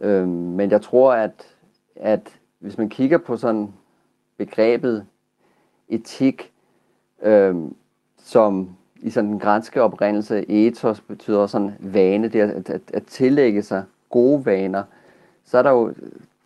[0.00, 1.56] Øh, men jeg tror, at,
[1.96, 3.72] at hvis man kigger på sådan
[4.36, 5.06] begrebet
[5.94, 6.52] etik,
[7.22, 7.56] øh,
[8.24, 13.62] som i sådan den græske oprindelse, ethos betyder sådan vane, det at, at, at tillægge
[13.62, 14.82] sig gode vaner,
[15.44, 15.94] så er der jo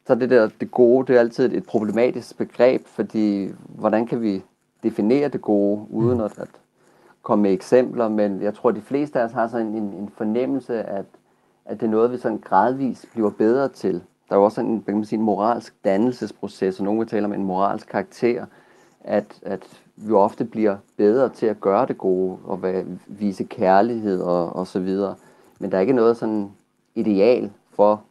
[0.07, 4.43] så det der det gode, det er altid et problematisk begreb, fordi hvordan kan vi
[4.83, 6.49] definere det gode, uden at, at
[7.23, 10.11] komme med eksempler, men jeg tror, at de fleste af os har sådan en, en
[10.17, 11.05] fornemmelse, at,
[11.65, 13.95] at det er noget, vi sådan gradvist bliver bedre til.
[14.29, 17.09] Der er jo også sådan en, kan man sige, en moralsk dannelsesproces, og nogen vil
[17.09, 18.47] tale om en moralsk karakter,
[19.07, 19.67] at, at
[19.97, 24.81] vi ofte bliver bedre til at gøre det gode, og vise kærlighed og, og så
[24.81, 25.15] videre.
[25.59, 26.51] Men der er ikke noget sådan
[26.95, 28.03] ideal for,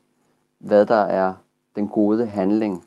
[0.60, 1.34] hvad der er
[1.76, 2.84] den gode handling.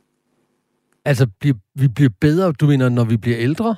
[1.04, 1.26] Altså,
[1.74, 3.76] vi bliver bedre, du mener, når vi bliver ældre?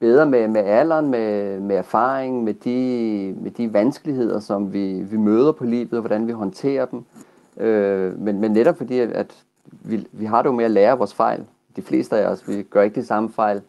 [0.00, 5.16] Bedre med, med alderen, med, med erfaring, med de, med de vanskeligheder, som vi, vi
[5.16, 7.04] møder på livet, og hvordan vi håndterer dem.
[7.56, 10.98] Øh, men, men netop fordi, at, at vi, vi har det jo med at lære
[10.98, 11.44] vores fejl.
[11.76, 13.62] De fleste af os, vi gør ikke de samme fejl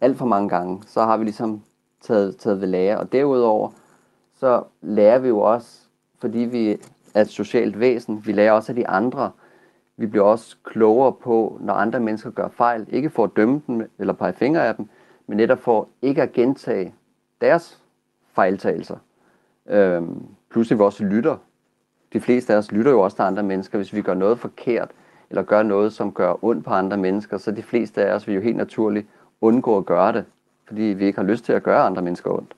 [0.00, 0.82] alt for mange gange.
[0.86, 1.62] Så har vi ligesom
[2.00, 2.98] taget, taget ved lære.
[2.98, 3.70] Og derudover,
[4.34, 5.80] så lærer vi jo også,
[6.18, 6.70] fordi vi
[7.14, 8.26] er et socialt væsen.
[8.26, 9.30] Vi lærer også af de andre.
[9.96, 12.86] Vi bliver også klogere på, når andre mennesker gør fejl.
[12.88, 14.88] Ikke for at dømme dem eller pege fingre af dem,
[15.26, 16.94] men netop for ikke at gentage
[17.40, 17.82] deres
[18.32, 18.96] fejltagelser.
[19.66, 21.36] Øhm, pludselig vi også lytter.
[22.12, 23.78] De fleste af os lytter jo også til andre mennesker.
[23.78, 24.90] Hvis vi gør noget forkert,
[25.30, 28.34] eller gør noget, som gør ondt på andre mennesker, så de fleste af os vil
[28.34, 29.06] jo helt naturligt
[29.40, 30.24] undgå at gøre det,
[30.66, 32.54] fordi vi ikke har lyst til at gøre andre mennesker ondt.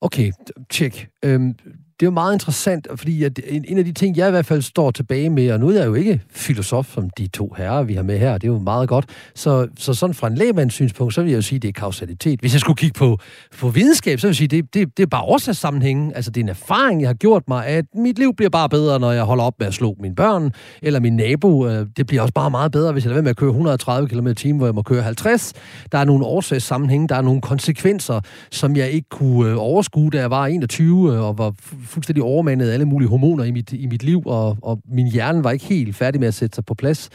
[0.00, 0.32] Okay,
[0.70, 1.08] tjek.
[1.24, 1.54] Øhm,
[2.00, 4.62] det er jo meget interessant, fordi at en af de ting, jeg i hvert fald
[4.62, 7.94] står tilbage med, og nu er jeg jo ikke filosof som de to herrer, vi
[7.94, 11.14] har med her, det er jo meget godt, så, så sådan fra en lægemands synspunkt,
[11.14, 12.40] så vil jeg jo sige, at det er kausalitet.
[12.40, 13.18] Hvis jeg skulle kigge på,
[13.58, 16.12] på videnskab, så vil jeg sige, at det, det, det er bare årsagssammenhængen.
[16.14, 19.00] Altså det er en erfaring, jeg har gjort mig, at mit liv bliver bare bedre,
[19.00, 20.52] når jeg holder op med at slå mine børn,
[20.82, 21.68] eller min nabo.
[21.68, 24.08] Øh, det bliver også bare meget bedre, hvis jeg lader være med at køre 130
[24.08, 25.52] km i hvor jeg må køre 50.
[25.92, 30.18] Der er nogle årsagssammenhænge, der er nogle konsekvenser, som jeg ikke kunne øh, overskue, da
[30.18, 31.52] jeg var 21 øh, og var
[31.82, 35.50] fuldstændig overmandet alle mulige hormoner i mit, i mit liv, og, og min hjerne var
[35.50, 37.10] ikke helt færdig med at sætte sig på plads.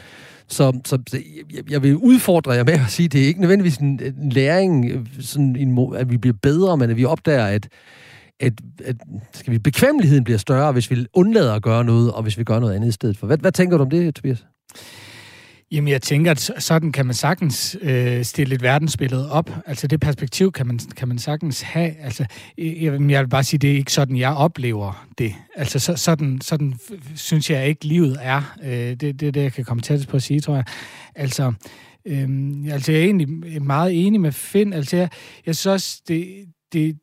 [0.48, 3.78] Så, så jeg, jeg vil udfordre jer med at sige, at det er ikke nødvendigvis
[3.78, 7.68] en, en læring, sådan en, at vi bliver bedre, men at vi opdager, at,
[8.40, 8.54] at,
[8.86, 8.96] at
[9.34, 12.60] skal vi, bekvemmeligheden bliver større, hvis vi undlader at gøre noget, og hvis vi gør
[12.60, 13.28] noget andet i stedet for.
[13.28, 14.46] Hvad, hvad tænker du om det, Tobias?
[15.72, 19.50] Jamen, jeg tænker, at sådan kan man sagtens øh, stille et verdensbillede op.
[19.66, 21.98] Altså, det perspektiv kan man, kan man sagtens have.
[22.00, 22.26] Altså,
[22.58, 25.34] jeg, jeg vil bare sige, det er ikke sådan, jeg oplever det.
[25.56, 26.74] Altså, så, sådan, sådan
[27.16, 28.56] synes jeg ikke, livet er.
[28.64, 30.66] Øh, det, det er det, jeg kan komme tættest på at sige, tror jeg.
[31.16, 31.54] Altså,
[32.06, 32.30] øh,
[32.72, 34.74] altså jeg er egentlig meget enig med Finn.
[34.74, 35.10] Altså, jeg,
[35.46, 36.98] jeg synes også, det, det,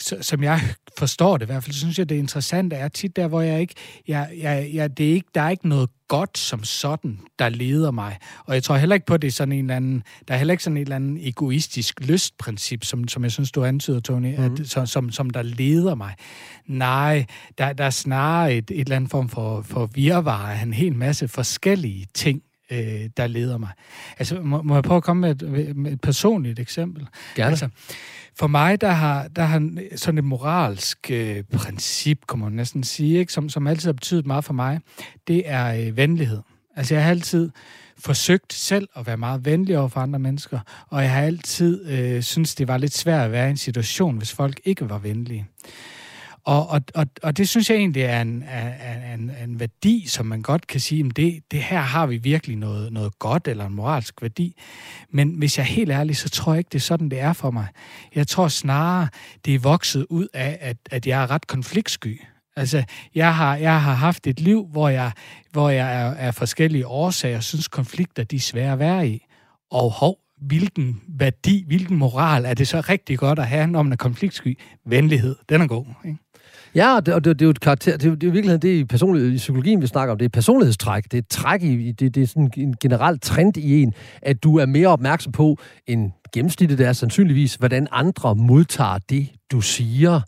[0.00, 0.60] som jeg
[0.98, 3.60] forstår det i hvert fald, så synes jeg, det interessante er tit der, hvor jeg
[3.60, 3.74] ikke,
[4.08, 7.90] jeg, jeg, jeg, det er ikke, der er ikke noget godt som sådan, der leder
[7.90, 8.18] mig.
[8.44, 10.38] Og jeg tror heller ikke på, at det er sådan en eller anden, der er
[10.38, 14.36] heller ikke sådan en eller anden egoistisk lystprincip, som, som jeg synes, du antyder, Tony,
[14.36, 14.44] mm.
[14.44, 14.64] at, mhm.
[14.64, 16.14] som, som, som der leder mig.
[16.66, 17.26] Nej,
[17.58, 20.94] der, der er snarere et, et eller andet form for, for virvare af en hel
[20.94, 23.70] masse forskellige ting, øh, der leder mig.
[24.18, 27.06] Altså, må, må jeg prøve at komme med et, med et personligt eksempel?
[27.34, 27.50] Gerne.
[27.50, 27.68] Altså,
[28.38, 33.18] for mig, der har, der har sådan et moralsk øh, princip, kan man næsten sige,
[33.18, 33.32] ikke?
[33.32, 34.80] Som, som altid har betydet meget for mig,
[35.28, 36.40] det er øh, venlighed.
[36.76, 37.50] Altså, jeg har altid
[37.98, 42.22] forsøgt selv at være meget venlig over for andre mennesker, og jeg har altid øh,
[42.22, 45.46] synes det var lidt svært at være i en situation, hvis folk ikke var venlige.
[46.46, 50.26] Og, og, og, og det synes jeg egentlig er en, en, en, en værdi, som
[50.26, 53.66] man godt kan sige, at det, det her har vi virkelig noget, noget godt eller
[53.66, 54.56] en moralsk værdi.
[55.10, 57.32] Men hvis jeg er helt ærlig, så tror jeg ikke, det er sådan, det er
[57.32, 57.66] for mig.
[58.14, 59.08] Jeg tror snarere,
[59.44, 62.22] det er vokset ud af, at, at jeg er ret konfliktsky.
[62.56, 65.12] Altså, jeg har, jeg har haft et liv, hvor jeg,
[65.52, 69.26] hvor jeg er, er forskellige årsager synes, konflikter de er svære at være i.
[69.70, 73.92] Og hov, hvilken værdi, hvilken moral er det så rigtig godt at have, når man
[73.92, 74.58] er konfliktsky?
[74.86, 75.86] Venlighed, den er god.
[76.04, 76.18] Ikke?
[76.76, 78.68] Ja, og det, det, det er jo et karakter, det det er jo virkeligheden det
[78.68, 81.92] i, personlig, i psykologien, vi snakker om, det er personlighedstræk, det er et træk i,
[81.92, 85.58] det, det er sådan en generel trend i en, at du er mere opmærksom på,
[85.86, 90.20] en gennemsnittet er sandsynligvis, hvordan andre modtager det, du siger.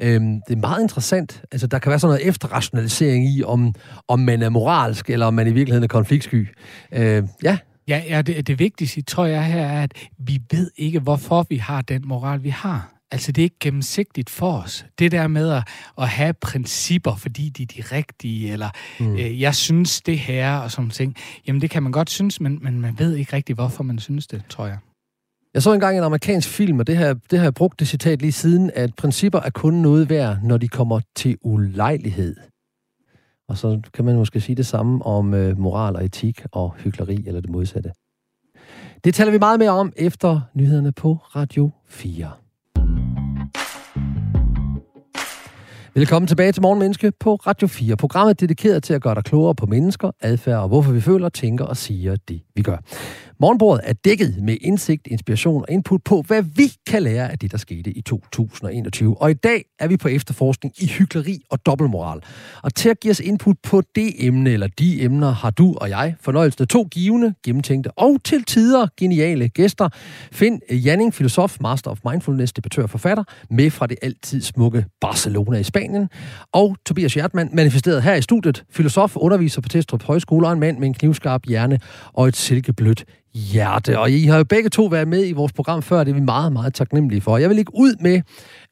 [0.00, 1.42] Øhm, det er meget interessant.
[1.52, 3.74] Altså, der kan være sådan noget efterrationalisering i, om,
[4.08, 6.48] om man er moralsk, eller om man i virkeligheden er konfliktsky.
[6.92, 7.58] Øh, ja,
[7.88, 11.56] Ja, ja det, det vigtigste, tror jeg her, er, at vi ved ikke, hvorfor vi
[11.56, 12.97] har den moral, vi har.
[13.10, 14.86] Altså, det er ikke gennemsigtigt for os.
[14.98, 15.68] Det der med at,
[15.98, 19.16] at have principper, fordi de er de rigtige, eller mm.
[19.16, 21.16] øh, jeg synes det her, og sådan ting.
[21.46, 24.26] Jamen, det kan man godt synes, men, men man ved ikke rigtig, hvorfor man synes
[24.26, 24.78] det, tror jeg.
[25.54, 28.22] Jeg så engang en amerikansk film, og det har, det har jeg brugt det citat
[28.22, 32.36] lige siden, at principper er kun noget værd, når de kommer til ulejlighed.
[33.48, 37.24] Og så kan man måske sige det samme om øh, moral og etik og hyggeleri,
[37.26, 37.90] eller det modsatte.
[39.04, 42.30] Det taler vi meget mere om efter nyhederne på Radio 4.
[45.98, 47.96] Velkommen tilbage til Morgenmenneske på Radio 4.
[47.96, 51.28] Programmet er dedikeret til at gøre dig klogere på mennesker, adfærd og hvorfor vi føler,
[51.28, 52.76] tænker og siger det, vi gør.
[53.40, 57.52] Morgenbordet er dækket med indsigt, inspiration og input på, hvad vi kan lære af det,
[57.52, 59.22] der skete i 2021.
[59.22, 62.20] Og i dag er vi på efterforskning i hykleri og dobbeltmoral.
[62.62, 65.90] Og til at give os input på det emne, eller de emner, har du og
[65.90, 69.88] jeg fornøjelsen af to givende, gennemtænkte og til tider geniale gæster.
[70.32, 74.84] Find øh, Janning, filosof, master of mindfulness, debattør og forfatter, med fra det altid smukke
[75.00, 76.08] Barcelona i Spanien.
[76.52, 80.78] Og Tobias Hjertmann, manifesteret her i studiet, filosof, underviser på Testrup Højskole og en mand
[80.78, 81.80] med en knivskarp hjerne
[82.12, 83.04] og et silkeblødt
[83.38, 83.98] hjerte.
[83.98, 86.20] Og I har jo begge to været med i vores program før, det er vi
[86.20, 87.38] meget, meget taknemmelige for.
[87.38, 88.22] Jeg vil ikke ud med,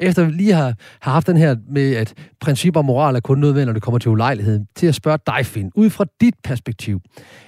[0.01, 3.39] efter vi lige har, har haft den her med, at principper og moral er kun
[3.39, 7.01] nødvendigt, når det kommer til ulejligheden, til at spørge dig, Finn, ud fra dit perspektiv.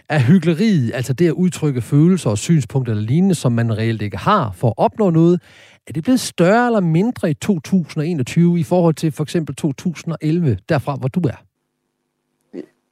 [0.08, 4.16] Er hyggeleriet, altså det at udtrykke følelser og synspunkter eller lignende, som man reelt ikke
[4.16, 5.40] har for at opnå noget,
[5.86, 10.96] er det blevet større eller mindre i 2021 i forhold til for eksempel 2011, derfra
[10.96, 11.44] hvor du er?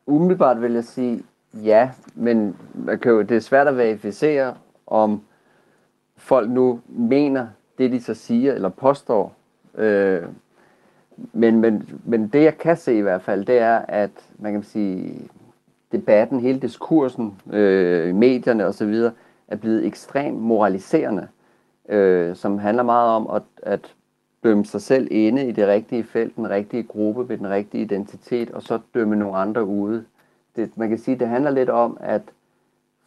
[0.07, 1.23] Umiddelbart vil jeg sige,
[1.55, 4.55] Ja, men man kan jo, det er svært at verificere,
[4.87, 5.23] om
[6.17, 7.47] folk nu mener
[7.79, 9.35] det, de så siger eller påstår.
[9.75, 10.23] Øh,
[11.33, 14.63] men, men, men det, jeg kan se i hvert fald, det er, at man kan
[14.63, 15.29] sige,
[15.93, 18.95] debatten, hele diskursen, øh, medierne osv.,
[19.49, 21.29] er blevet ekstremt moraliserende,
[21.89, 23.95] øh, som handler meget om at, at
[24.45, 28.51] dømme sig selv inde i det rigtige felt, den rigtige gruppe med den rigtige identitet,
[28.51, 30.05] og så dømme nogle andre ude
[30.57, 32.23] det, man kan sige, det handler lidt om, at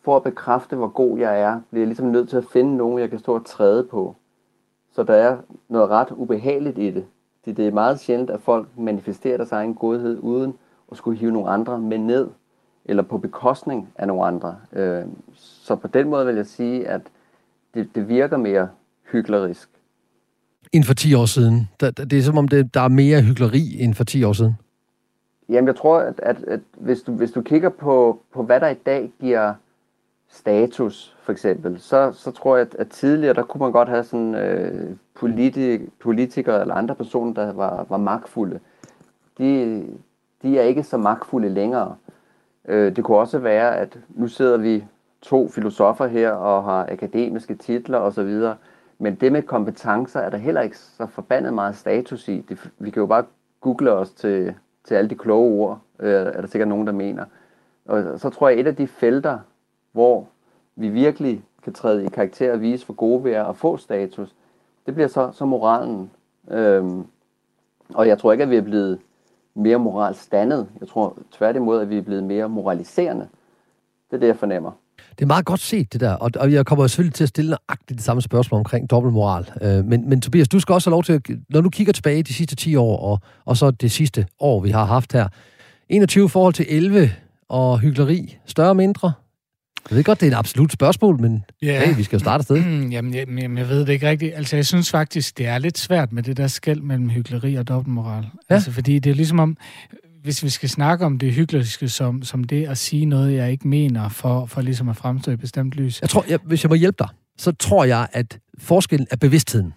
[0.02, 3.00] for at bekræfte, hvor god jeg er, bliver jeg ligesom nødt til at finde nogen,
[3.00, 4.16] jeg kan stå og træde på.
[4.96, 5.38] Så der er
[5.70, 7.06] noget ret ubehageligt i det.
[7.46, 10.54] Det, det er meget sjældent, at folk manifesterer deres egen godhed, uden
[10.92, 12.28] at skulle hive nogle andre med ned,
[12.86, 14.56] eller på bekostning af nogle andre.
[14.74, 15.02] Øh,
[15.36, 17.02] så på den måde vil jeg sige, at
[17.74, 18.70] det, det virker mere
[19.12, 19.70] hyklerisk.
[20.74, 21.70] End for 10 år siden?
[21.80, 24.56] Det er som om, det, der er mere hykleri end for 10 år siden?
[25.50, 28.68] Jamen, jeg tror, at, at, at hvis, du, hvis du kigger på, på, hvad der
[28.68, 29.54] i dag giver
[30.30, 34.04] status, for eksempel, så, så tror jeg, at, at tidligere, der kunne man godt have
[34.04, 38.60] sådan øh, politi, politikere eller andre personer, der var, var magtfulde.
[39.38, 39.86] De,
[40.42, 41.96] de er ikke så magtfulde længere.
[42.68, 44.86] Øh, det kunne også være, at nu sidder vi
[45.22, 48.40] to filosofer her og har akademiske titler osv.,
[49.02, 52.46] men det med kompetencer er der heller ikke så forbandet meget status i.
[52.50, 53.24] Det, vi kan jo bare
[53.62, 57.26] google os til til alle de kloge ord, øh, er der sikkert nogen, der mener.
[57.86, 59.40] Og så tror jeg, et af de felter,
[59.92, 60.28] hvor
[60.76, 64.36] vi virkelig kan træde i karakter og vise for gode vi er og få status,
[64.86, 66.12] det bliver så, så moralen.
[66.52, 67.06] Øhm,
[67.94, 69.00] og jeg tror ikke, at vi er blevet
[69.54, 70.68] mere moralstandet.
[70.80, 73.28] Jeg tror tværtimod, at vi er blevet mere moraliserende.
[74.12, 74.72] Det er det, jeg fornemmer.
[75.20, 76.12] Det er meget godt set, det der.
[76.12, 79.46] Og, og jeg kommer selvfølgelig til at stille nøjagtigt det samme spørgsmål omkring dobbeltmoral.
[79.62, 82.24] Øh, men, men Tobias, du skal også have lov til, at, når du kigger tilbage
[82.24, 85.28] de sidste 10 år, og, og så det sidste år, vi har haft her.
[85.90, 87.12] 21 forhold til 11
[87.50, 88.38] og hyggeleri.
[88.46, 89.12] Større og mindre?
[89.90, 91.86] Jeg ved godt, det er et absolut spørgsmål, men ja.
[91.86, 92.66] hey, vi skal jo starte sted.
[92.66, 94.36] Mm, jamen, jeg, jamen, jeg ved det ikke rigtigt.
[94.36, 97.68] Altså, jeg synes faktisk, det er lidt svært med det der skæld mellem hyggeleri og
[97.68, 98.24] dobbeltmoral.
[98.50, 98.56] Ja.
[98.56, 99.58] Altså, fordi det er ligesom om,
[100.24, 103.68] hvis vi skal snakke om det hyggelige som, som det at sige noget, jeg ikke
[103.68, 106.02] mener, for, for ligesom at fremstå i bestemt lys.
[106.02, 109.74] Jeg tror, jeg, hvis jeg må hjælpe dig, så tror jeg, at forskellen er bevidstheden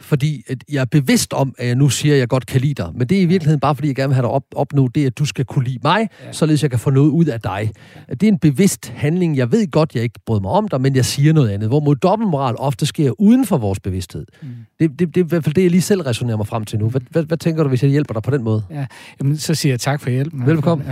[0.00, 2.74] fordi at jeg er bevidst om, at jeg nu siger, at jeg godt kan lide
[2.74, 2.90] dig.
[2.94, 5.06] Men det er i virkeligheden bare, fordi jeg gerne vil have dig op, opnå det,
[5.06, 6.32] at du skal kunne lide mig, ja.
[6.32, 7.70] således jeg kan få noget ud af dig.
[8.10, 9.36] Det er en bevidst handling.
[9.36, 11.68] Jeg ved godt, jeg ikke bryder mig om dig, men jeg siger noget andet.
[11.68, 14.26] Hvor mod dobbeltmoral ofte sker uden for vores bevidsthed.
[14.42, 14.48] Mm.
[14.80, 16.78] Det, det, det er i hvert fald det, jeg lige selv resonerer mig frem til
[16.78, 16.88] nu.
[16.88, 18.62] Hvad, hvad, hvad tænker du, hvis jeg hjælper dig på den måde?
[18.70, 18.86] Ja,
[19.20, 20.46] Jamen, så siger jeg tak for hjælpen.
[20.46, 20.86] Velkommen.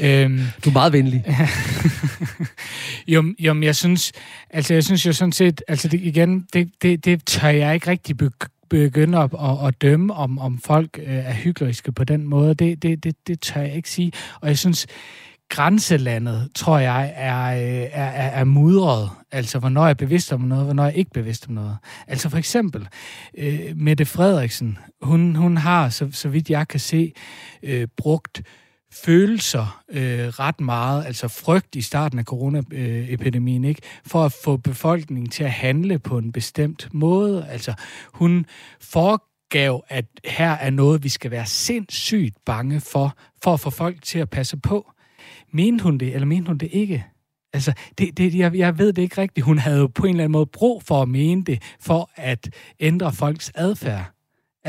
[0.00, 0.24] Ja.
[0.24, 1.24] Øhm, du er meget venlig.
[3.14, 4.12] jo, jo, jeg synes,
[4.50, 7.90] altså jeg synes jo sådan set, altså det, igen, det, det, det tør jeg ikke
[7.90, 8.07] rigtig
[8.70, 12.54] begynde at, at, at dømme, om, om folk øh, er hykleriske på den måde.
[12.54, 14.12] Det, det, det, det tør jeg ikke sige.
[14.40, 14.86] Og jeg synes,
[15.48, 19.10] grænselandet, tror jeg, er, øh, er, er, er mudret.
[19.32, 21.76] Altså, hvornår jeg er bevidst om noget, hvornår jeg er ikke bevidst om noget.
[22.06, 22.88] Altså for eksempel,
[23.38, 27.12] øh, Mette Frederiksen, hun, hun har, så, så vidt jeg kan se,
[27.62, 28.42] øh, brugt
[28.92, 33.82] følelser øh, ret meget, altså frygt i starten af coronaepidemien, ikke?
[34.06, 37.46] for at få befolkningen til at handle på en bestemt måde.
[37.48, 37.74] Altså
[38.12, 38.46] hun
[38.80, 44.02] foregav, at her er noget, vi skal være sindssygt bange for, for at få folk
[44.02, 44.92] til at passe på.
[45.52, 47.04] Mente hun det, eller mente hun det ikke?
[47.52, 49.44] Altså, det, det, jeg, jeg ved det ikke rigtigt.
[49.44, 52.50] Hun havde jo på en eller anden måde brug for at mene det, for at
[52.80, 54.17] ændre folks adfærd.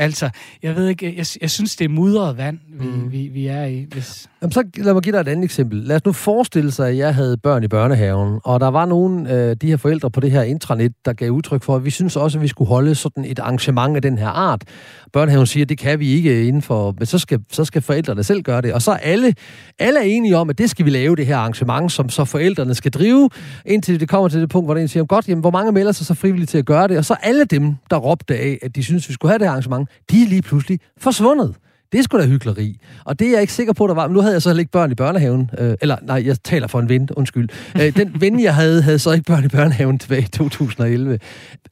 [0.00, 0.30] Altså,
[0.62, 3.12] jeg ved ikke, jeg, jeg synes, det er mudret vand, vi, mm.
[3.12, 3.86] vi, vi er i.
[3.92, 4.28] Hvis...
[4.42, 5.78] Jamen, så lad mig give dig et andet eksempel.
[5.78, 9.28] Lad os nu forestille sig, at jeg havde børn i børnehaven, og der var nogle
[9.30, 11.90] af øh, de her forældre på det her intranet, der gav udtryk for, at vi
[11.90, 14.64] synes også, at vi skulle holde sådan et arrangement af den her art.
[15.12, 18.24] Børnehaven siger, at det kan vi ikke inden for, men så skal, så skal forældrene
[18.24, 18.72] selv gøre det.
[18.72, 19.34] Og så er alle,
[19.78, 22.74] alle er enige om, at det skal vi lave, det her arrangement, som så forældrene
[22.74, 23.30] skal drive,
[23.66, 26.06] indtil det kommer til det punkt, hvor den siger, godt, jamen, hvor mange melder sig
[26.06, 26.98] så frivilligt til at gøre det?
[26.98, 29.89] Og så alle dem, der råbte af, at de synes, vi skulle have det arrangement,
[30.10, 31.54] de er lige pludselig forsvundet.
[31.92, 32.78] Det er sgu da hyggeleri.
[33.04, 34.06] Og det er jeg ikke sikker på, der var.
[34.06, 35.50] Men nu havde jeg så heller ikke børn i børnehaven.
[35.58, 37.48] Øh, eller nej, jeg taler for en ven, undskyld.
[37.80, 41.18] Øh, den ven, jeg havde, havde så ikke børn i børnehaven tilbage i 2011.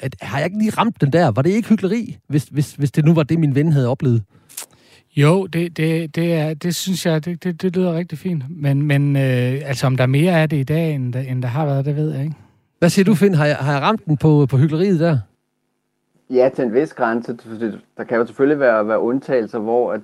[0.01, 1.31] At, har jeg ikke lige ramt den der?
[1.31, 4.23] Var det ikke hyggeleri, hvis, hvis, hvis det nu var det, min ven havde oplevet?
[5.17, 8.43] Jo, det, det, det, er, det synes jeg, det, det, det lyder rigtig fint.
[8.51, 11.43] Men, men øh, altså, om der er mere af det i dag, end der, end
[11.43, 12.37] der har været, det ved jeg ikke.
[12.79, 13.35] Hvad siger du, Finn?
[13.35, 15.19] Har jeg, har jeg ramt den på, på hyggeleriet der?
[16.31, 17.39] Ja, til en vis grænse.
[17.97, 20.01] Der kan jo selvfølgelig være, være undtagelser, hvor at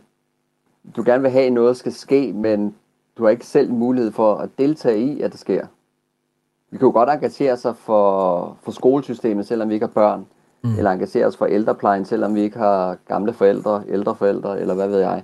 [0.97, 2.75] du gerne vil have, at noget skal ske, men
[3.19, 5.67] du har ikke selv mulighed for at deltage i, at det sker.
[6.71, 10.27] Vi kan jo godt engagere sig for, for skolesystemet, selvom vi ikke har børn.
[10.63, 10.77] Mm.
[10.79, 14.89] Eller engagere os for ældreplejen, selvom vi ikke har gamle forældre, ældre forældre, eller hvad
[14.89, 15.23] ved jeg.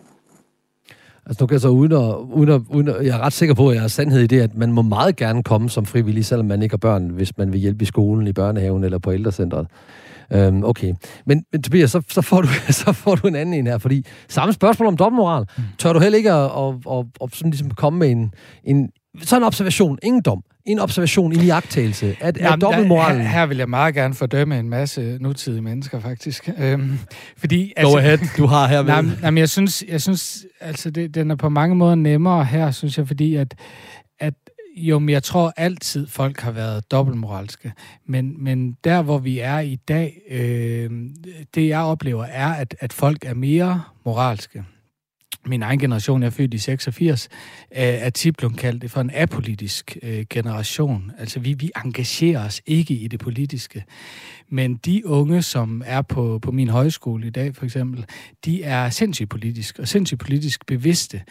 [1.26, 3.54] Altså nu kan jeg så uden at, uden at, uden at, jeg er ret sikker
[3.54, 6.24] på, at jeg har sandhed i det, at man må meget gerne komme som frivillig,
[6.24, 9.12] selvom man ikke har børn, hvis man vil hjælpe i skolen, i børnehaven eller på
[9.12, 9.66] ældrecentret.
[10.32, 10.94] Øhm, okay.
[11.26, 14.06] Men, men Tobias, så, så, får du, så får du en anden en her, fordi
[14.28, 15.44] samme spørgsmål om dobbeltmoral.
[15.56, 15.62] Mm.
[15.78, 18.90] Tør du heller ikke at, at, at, at sådan ligesom komme med en, en
[19.22, 23.22] sådan en observation, ingen dom, en observation, en iagtagelse af, af dobbeltmoralen.
[23.22, 26.50] Her, her vil jeg meget gerne fordømme en masse nutidige mennesker, faktisk.
[26.58, 26.98] Øhm,
[27.36, 29.02] fordi, altså, Go ahead, du har her med.
[29.02, 32.70] Nej, nej, jeg synes, jeg synes altså, det, den er på mange måder nemmere her,
[32.70, 33.54] synes jeg, fordi at, at
[34.76, 37.72] jo, men jeg tror altid, folk har været dobbeltmoralske.
[38.06, 40.90] Men, men der, hvor vi er i dag, øh,
[41.54, 44.64] det jeg oplever, er, at, at folk er mere moralske
[45.46, 47.28] min egen generation, jeg er født i 86,
[47.70, 51.12] er tit blevet kaldt for en apolitisk øh, generation.
[51.18, 53.84] Altså, vi, vi engagerer os ikke i det politiske.
[54.48, 58.06] Men de unge, som er på, på min højskole i dag, for eksempel,
[58.44, 61.22] de er sindssygt politisk og sindssygt politisk bevidste.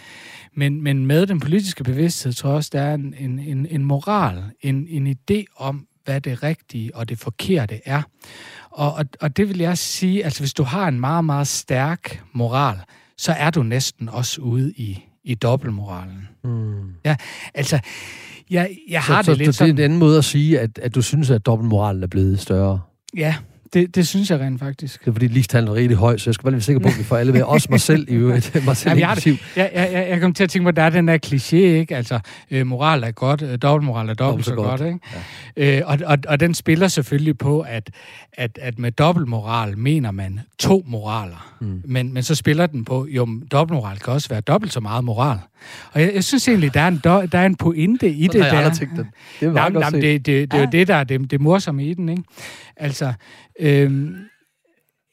[0.54, 3.86] Men, men med den politiske bevidsthed, tror jeg også, der er en, en, en, en
[3.86, 8.02] moral, en, en idé om, hvad det rigtige og det forkerte er.
[8.70, 12.24] Og, og, og det vil jeg sige, altså hvis du har en meget, meget stærk
[12.34, 12.78] moral,
[13.20, 16.28] så er du næsten også ude i, i dobbeltmoralen.
[16.44, 16.94] Mm.
[17.06, 17.16] Ja,
[17.54, 17.80] altså,
[18.50, 20.60] jeg, jeg har så, det så, lidt så det er en anden måde at sige,
[20.60, 22.80] at, at du synes, at dobbeltmoralen er blevet større?
[23.18, 23.36] Ja,
[23.74, 25.00] det, det synes jeg rent faktisk.
[25.00, 26.98] Det er fordi ligestallen er rigtig høj, så jeg skal bare være sikker på, at
[27.00, 27.42] vi får alle med.
[27.42, 28.56] Også mig selv i øvrigt.
[28.66, 30.84] mig selv Jamen, jeg, det, jeg, jeg, jeg, kom til at tænke på, at der
[30.84, 31.96] er den der kliché, ikke?
[31.96, 32.20] Altså,
[32.52, 34.80] øh, moral er godt, øh, dobbeltmoral er dobbelt så, så godt.
[34.80, 35.00] godt ikke?
[35.58, 35.80] Ja.
[35.80, 37.90] Øh, og, og, og den spiller selvfølgelig på, at,
[38.34, 41.56] at, at med dobbeltmoral mener man to moraler.
[41.62, 41.82] Mm.
[41.86, 45.38] Men, men så spiller den på, jo, dobbeltmoral kan også være dobbelt så meget moral.
[45.92, 48.42] Og jeg, jeg synes egentlig, der er en, do, der er en pointe i Sådan
[48.42, 48.50] det.
[48.50, 48.76] Har jeg der.
[48.76, 49.08] tænkt den.
[49.40, 51.86] Det er jamen, jamen, det, det, det er jo det, der er det, det morsomme
[51.86, 52.10] i den.
[52.10, 52.24] Ikke?
[52.78, 53.14] Altså,
[53.60, 54.30] øhm,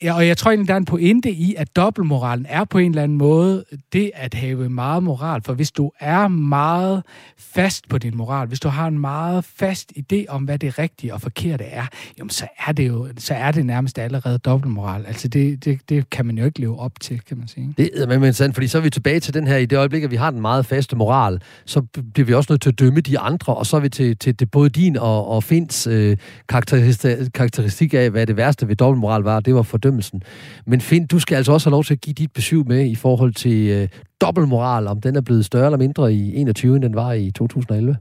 [0.02, 2.90] Ja, og jeg tror egentlig, der er en pointe i, at dobbeltmoralen er på en
[2.90, 5.42] eller anden måde det at have meget moral.
[5.42, 7.02] For hvis du er meget
[7.38, 11.14] fast på din moral, hvis du har en meget fast idé om, hvad det rigtige
[11.14, 11.86] og forkerte er,
[12.18, 15.06] jamen så er det jo så er det nærmest allerede dobbeltmoral.
[15.06, 17.74] Altså det, det, det kan man jo ikke leve op til, kan man sige.
[17.76, 20.04] Det er men sandt, fordi så er vi tilbage til den her, i det øjeblik,
[20.04, 21.80] at vi har den meget faste moral, så
[22.14, 24.40] bliver vi også nødt til at dømme de andre, og så er vi til, til
[24.40, 26.16] det, både din og, og Fins øh,
[26.48, 30.22] karakteristik, karakteristik af, hvad det værste ved dobbeltmoral var, det var for fordømmelsen.
[30.66, 32.94] Men Finn, du skal altså også have lov til at give dit besøg med i
[32.94, 33.88] forhold til øh,
[34.20, 37.96] dobbeltmoral, om den er blevet større eller mindre i 21, end den var i 2011.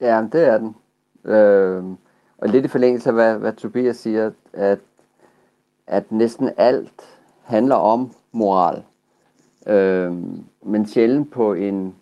[0.00, 0.74] Ja, det er den.
[1.32, 1.84] Øh,
[2.38, 4.78] og lidt i forlængelse af, hvad, hvad Tobias siger, at,
[5.86, 7.02] at næsten alt
[7.42, 8.82] handler om moral.
[9.66, 10.12] Øh,
[10.62, 11.94] men sjældent på en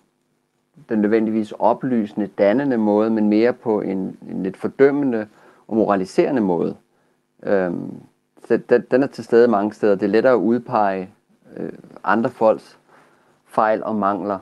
[0.89, 5.27] den nødvendigvis oplysende, dannende måde, men mere på en, en lidt fordømmende
[5.69, 6.77] og moraliserende måde.
[7.43, 8.03] Øhm,
[8.49, 9.95] så den, den er til stede mange steder.
[9.95, 11.11] Det er lettere at udpege
[11.57, 11.73] øh,
[12.05, 12.79] andre folks
[13.47, 14.39] fejl og mangler.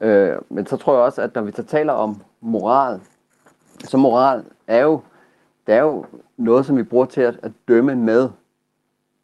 [0.00, 3.00] Øh, men så tror jeg også, at når vi så taler om moral,
[3.84, 5.00] så moral er jo,
[5.66, 6.04] det er jo
[6.36, 8.28] noget, som vi bruger til at, at dømme med.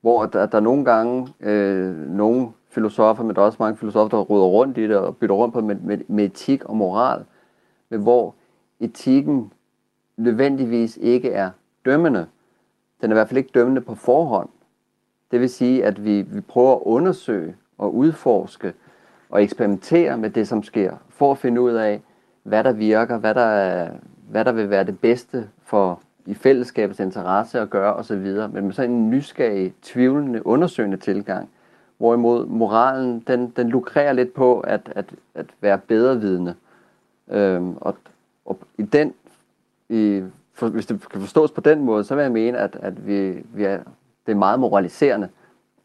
[0.00, 4.24] Hvor der, der nogle gange øh, nogle filosofer, men der er også mange filosofer, der
[4.24, 7.24] ruder rundt i det og bytter rundt på med, med, med etik og moral.
[7.88, 8.34] Men hvor
[8.80, 9.52] etikken
[10.16, 11.50] nødvendigvis ikke er
[11.84, 12.26] dømmende
[13.00, 14.48] den er i hvert fald ikke dømmende på forhånd.
[15.30, 18.72] Det vil sige, at vi, vi prøver at undersøge og udforske
[19.28, 22.00] og eksperimentere med det, som sker, for at finde ud af,
[22.42, 23.88] hvad der virker, hvad der,
[24.30, 28.72] hvad der vil være det bedste for i fællesskabets interesse at gøre osv., men med
[28.72, 31.48] sådan en nysgerrig, tvivlende, undersøgende tilgang,
[31.98, 36.54] hvorimod moralen, den, den lukrerer lidt på at, at, at være bedre vidne.
[37.30, 37.96] Øhm, og,
[38.44, 39.14] og i den,
[39.88, 40.22] i,
[40.58, 43.30] for, hvis det kan forstås på den måde, så vil jeg mene, at, at vi,
[43.54, 43.78] vi er,
[44.26, 45.28] det er meget moraliserende,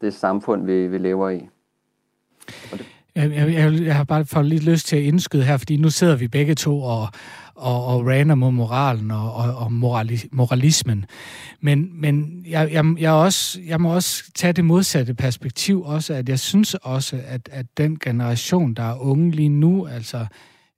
[0.00, 1.48] det samfund, vi, vi lever i.
[2.70, 5.90] det jeg, jeg, jeg har bare fået lidt lyst til at indskyde her, fordi nu
[5.90, 7.08] sidder vi begge to og,
[7.54, 11.04] og, og rander mod moralen og, og, og morali, moralismen.
[11.60, 16.28] Men, men jeg, jeg, jeg, også, jeg må også tage det modsatte perspektiv også, at
[16.28, 20.26] jeg synes også, at, at den generation, der er unge lige nu, altså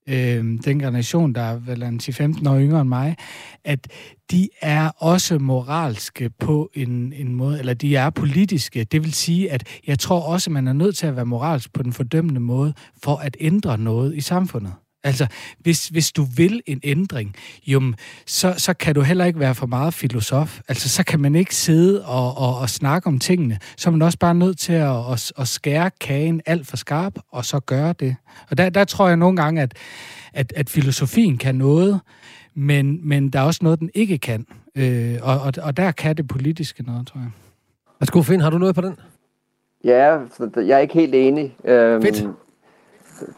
[0.08, 3.16] øh, den generation, der er vel en 10-15 år yngre end mig,
[3.64, 3.88] at
[4.30, 8.84] de er også moralske på en, en måde, eller de er politiske.
[8.84, 11.82] Det vil sige, at jeg tror også, man er nødt til at være moralsk på
[11.82, 14.72] den fordømmende måde, for at ændre noget i samfundet.
[15.06, 15.26] Altså,
[15.58, 17.34] hvis, hvis du vil en ændring,
[17.66, 17.92] jo,
[18.26, 20.60] så, så kan du heller ikke være for meget filosof.
[20.68, 23.58] Altså, så kan man ikke sidde og, og, og snakke om tingene.
[23.76, 27.12] Så er man også bare nødt til at, at, at skære kagen alt for skarp,
[27.30, 28.16] og så gøre det.
[28.50, 29.74] Og der, der tror jeg nogle gange, at,
[30.32, 32.00] at, at filosofien kan noget,
[32.54, 34.46] men, men der er også noget, den ikke kan.
[34.76, 37.30] Øh, og, og, og der kan det politiske noget, tror jeg.
[38.00, 38.96] Værsgo, Finn, har du noget på den?
[39.84, 40.18] Ja,
[40.56, 41.56] jeg er ikke helt enig.
[41.64, 42.28] Øhm, Fedt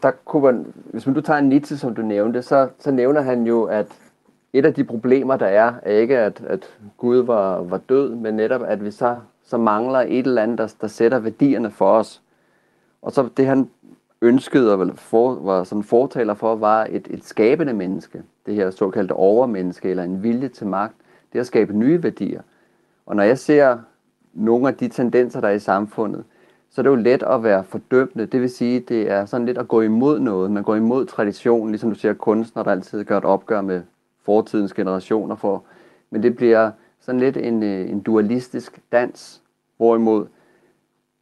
[0.03, 3.43] der kunne man, hvis man du tager Nietzsche, som du nævnte, så, så nævner han
[3.43, 3.87] jo, at
[4.53, 8.33] et af de problemer, der er, er ikke, at, at Gud var, var død, men
[8.33, 12.21] netop, at vi så, så mangler et eller andet, der, der sætter værdierne for os.
[13.01, 13.69] Og så det, han
[14.21, 18.23] ønskede og for, var sådan fortaler for, var et, et skabende menneske.
[18.45, 20.95] Det her såkaldte overmenneske, eller en vilje til magt.
[21.33, 22.41] Det at skabe nye værdier.
[23.05, 23.77] Og når jeg ser
[24.33, 26.23] nogle af de tendenser, der er i samfundet,
[26.71, 28.25] så er det jo let at være fordømmende.
[28.25, 30.51] Det vil sige, det er sådan lidt at gå imod noget.
[30.51, 33.81] Man går imod traditionen, ligesom du siger kunstner, der altid gør et opgør med
[34.23, 35.63] fortidens generationer for.
[36.09, 39.41] Men det bliver sådan lidt en, øh, en dualistisk dans,
[39.77, 40.25] hvorimod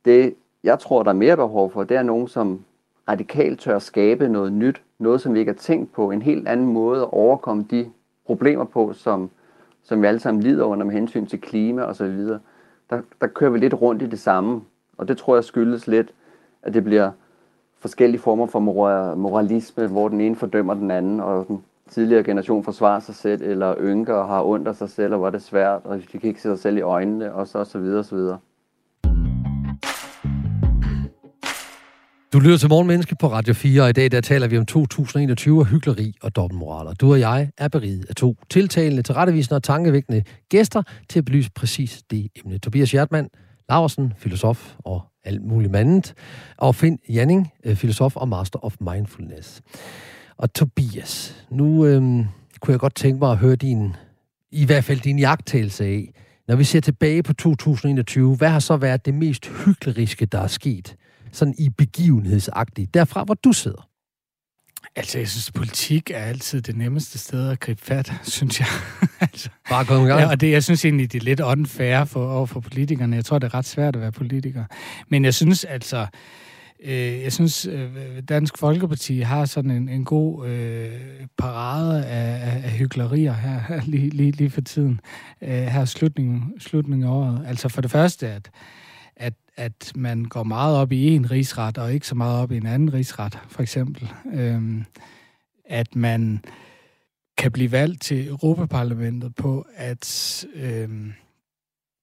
[0.06, 2.62] det, jeg tror, der er mere behov for, det er nogen, som
[3.10, 6.74] radikalt tør skabe noget nyt, noget, som vi ikke har tænkt på, en helt anden
[6.74, 7.92] måde at overkomme de
[8.26, 9.30] problemer på, som,
[9.84, 12.40] som vi alle sammen lider under med hensyn til klima og så videre.
[12.90, 14.62] Der, der kører vi lidt rundt i det samme,
[14.98, 16.08] og det tror jeg skyldes lidt,
[16.64, 17.12] at det bliver
[17.80, 18.60] forskellige former for
[19.16, 23.76] moralisme, hvor den ene fordømmer den anden, og den tidligere generation forsvarer sig selv, eller
[23.80, 26.24] ynker og har ondt af sig selv, og hvor det er svært, og de kan
[26.24, 28.38] ikke se sig selv i øjnene, og så, og så videre, og så videre.
[32.34, 35.60] Du lytter til Morgenmenneske på Radio 4, og i dag der taler vi om 2021
[35.60, 36.88] og hyggeleri og dobbeltmoral.
[36.88, 41.26] Og du og jeg er beriget af to tiltalende, tilrettevisende og tankevækkende gæster til at
[41.26, 42.58] belyse præcis det emne.
[42.58, 43.30] Tobias Hjertmann,
[43.70, 46.14] Larsen, filosof og alt muligt andet,
[46.58, 49.62] og Finn Janning, øh, filosof og master of mindfulness.
[50.38, 52.26] Og Tobias, nu øhm,
[52.60, 53.96] kunne jeg godt tænke mig at høre din,
[54.52, 56.14] i hvert fald din jagttagelse af,
[56.48, 60.48] når vi ser tilbage på 2021, hvad har så været det mest hykleriske, der er
[60.48, 60.96] sket,
[61.32, 63.88] sådan i begivenhedsagtigt, derfra hvor du sidder?
[64.98, 68.68] Altså, jeg synes, politik er altid det nemmeste sted at gribe fat, synes jeg.
[69.20, 70.22] altså, Bare gå i gang.
[70.22, 73.16] Ja, og det, jeg synes egentlig, det er lidt unfair for, over for politikerne.
[73.16, 74.64] Jeg tror, det er ret svært at være politiker.
[75.10, 76.06] Men jeg synes altså,
[76.84, 77.90] øh, jeg synes, øh,
[78.30, 80.90] Dansk Folkeparti har sådan en, en god øh,
[81.38, 85.00] parade af, af, af hyggelerier her, lige, lige, lige for tiden.
[85.42, 87.46] Øh, her slutningen, slutningen af året.
[87.48, 88.50] Altså for det første, at
[89.20, 92.58] at, at man går meget op i en rigsret, og ikke så meget op i
[92.58, 94.12] en anden rigsret, for eksempel.
[94.34, 94.86] Øhm,
[95.66, 96.44] at man
[97.38, 101.14] kan blive valgt til Europaparlamentet på at øhm,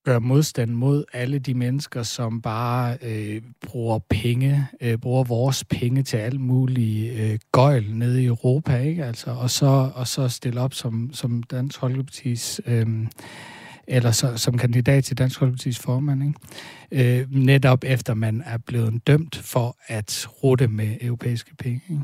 [0.04, 6.02] gøre modstand mod alle de mennesker, som bare øh, bruger penge, øh, bruger vores penge
[6.02, 9.04] til alt muligt øh, gøjl nede i Europa, ikke?
[9.04, 12.86] Altså, og så og så stille op som som Dansk Folkepartis øh,
[13.86, 17.20] eller så, som kandidat til Dansk Folkeparti's formand, ikke?
[17.20, 21.80] Øh, netop efter man er blevet dømt for at rute med europæiske penge.
[21.90, 22.02] Ikke?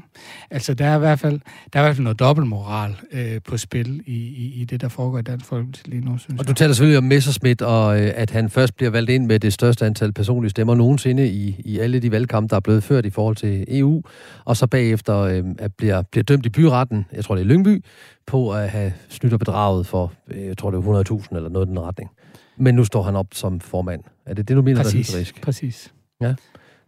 [0.51, 1.41] Altså, der er i hvert fald,
[1.73, 4.89] der er i hvert fald noget dobbeltmoral øh, på spil i, i, i det, der
[4.89, 8.13] foregår i Dansk Folkeparti lige nu, synes Og du taler selvfølgelig om Messerschmidt, og øh,
[8.15, 11.79] at han først bliver valgt ind med det største antal personlige stemmer nogensinde i, i
[11.79, 14.03] alle de valgkampe, der er blevet ført i forhold til EU,
[14.45, 15.45] og så bagefter øh,
[15.79, 17.85] bliver, bliver dømt i byretten, jeg tror det er Lyngby,
[18.27, 21.69] på at have snydt og bedraget for, øh, jeg tror det er 100.000 eller noget
[21.71, 22.11] den retning.
[22.57, 24.03] Men nu står han op som formand.
[24.27, 25.43] Er det det, du mener, præcis, der er hyklerisk?
[25.43, 25.95] Præcis.
[26.21, 26.35] Ja,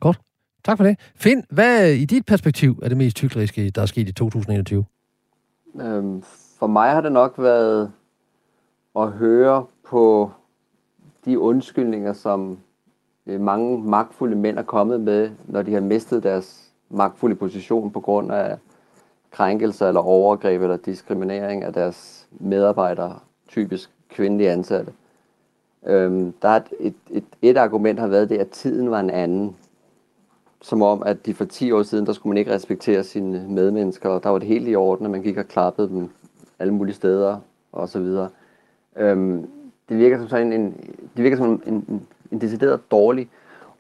[0.01, 0.21] godt.
[0.65, 0.99] Tak for det.
[1.17, 4.85] Finn, hvad i dit perspektiv er det mest hykleriske, der er sket i 2021?
[5.81, 6.23] Øhm,
[6.59, 7.93] for mig har det nok været
[8.97, 10.31] at høre på
[11.25, 12.59] de undskyldninger, som
[13.27, 18.01] øh, mange magtfulde mænd er kommet med, når de har mistet deres magtfulde position på
[18.01, 18.59] grund af
[19.31, 23.19] krænkelser eller overgreb eller diskriminering af deres medarbejdere,
[23.49, 24.93] typisk kvindelige ansatte.
[25.87, 29.11] Øhm, der er et, et, et, et argument har været det, at tiden var en
[29.11, 29.57] anden.
[30.61, 34.09] Som om, at de for 10 år siden, der skulle man ikke respektere sine medmennesker,
[34.09, 36.11] og der var det helt i orden, at man gik og klappede dem
[36.59, 37.39] alle mulige steder,
[37.73, 38.29] og så videre.
[38.97, 39.49] Øhm,
[39.89, 40.77] det virker som sådan en,
[41.17, 43.29] det virker som en, en, en decideret dårlig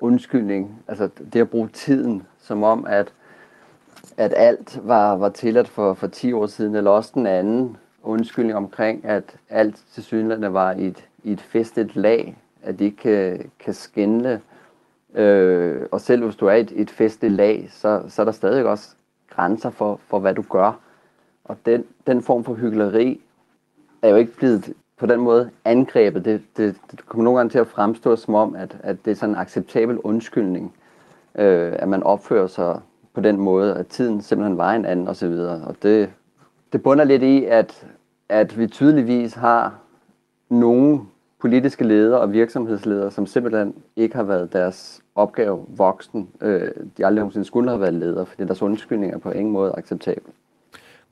[0.00, 0.82] undskyldning.
[0.88, 3.12] Altså det at bruge tiden, som om, at,
[4.16, 8.56] at alt var, var tilladt for, for 10 år siden, eller også den anden undskyldning
[8.56, 12.96] omkring, at alt til synligheden var i et, i et festet lag, at de ikke
[12.96, 14.40] kan, kan skænde.
[15.14, 18.32] Øh, og selv hvis du er i et, et festet lag, så, så er der
[18.32, 18.88] stadig også
[19.30, 20.80] grænser for, for hvad du gør.
[21.44, 23.20] Og den, den form for hyggeleri
[24.02, 26.24] er jo ikke blevet på den måde angrebet.
[26.24, 29.14] Det, det, det kommer nogle gange til at fremstå som om, at, at det er
[29.14, 30.74] sådan en acceptabel undskyldning,
[31.34, 32.80] øh, at man opfører sig
[33.14, 35.32] på den måde, at tiden simpelthen var en anden osv.
[35.66, 36.10] Og det,
[36.72, 37.86] det bunder lidt i, at,
[38.32, 39.78] at vi tydeligvis har
[40.48, 41.00] nogle
[41.40, 46.28] politiske ledere og virksomhedsledere, som simpelthen ikke har været deres opgave voksen.
[46.40, 49.72] Øh, de aldrig nogensinde skulle have været ledere, fordi deres undskyldninger er på ingen måde
[49.72, 50.32] acceptabel.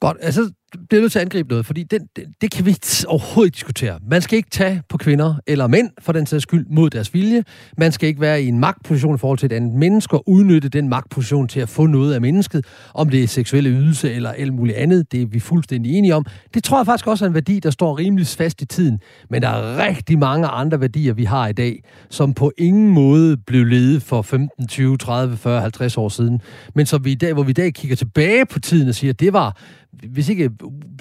[0.01, 0.53] Godt, altså
[0.89, 3.99] bliver nødt til at angribe noget, fordi det, det, det kan vi overhovedet diskutere.
[4.11, 7.45] Man skal ikke tage på kvinder eller mænd, for den sags skyld, mod deres vilje.
[7.79, 10.69] Man skal ikke være i en magtposition i forhold til et andet menneske og udnytte
[10.69, 12.65] den magtposition til at få noget af mennesket,
[12.95, 15.13] om det er seksuelle ydelse eller alt muligt andet.
[15.13, 16.27] Det er vi fuldstændig enige om.
[16.55, 19.01] Det tror jeg faktisk også er en værdi, der står rimelig fast i tiden.
[19.31, 23.37] Men der er rigtig mange andre værdier, vi har i dag, som på ingen måde
[23.37, 26.41] blev ledet for 15, 20, 30, 40, 50 år siden.
[26.75, 29.13] Men som vi i dag, hvor vi i dag kigger tilbage på tiden og siger,
[29.13, 29.57] at det var
[29.93, 30.51] hvis ikke,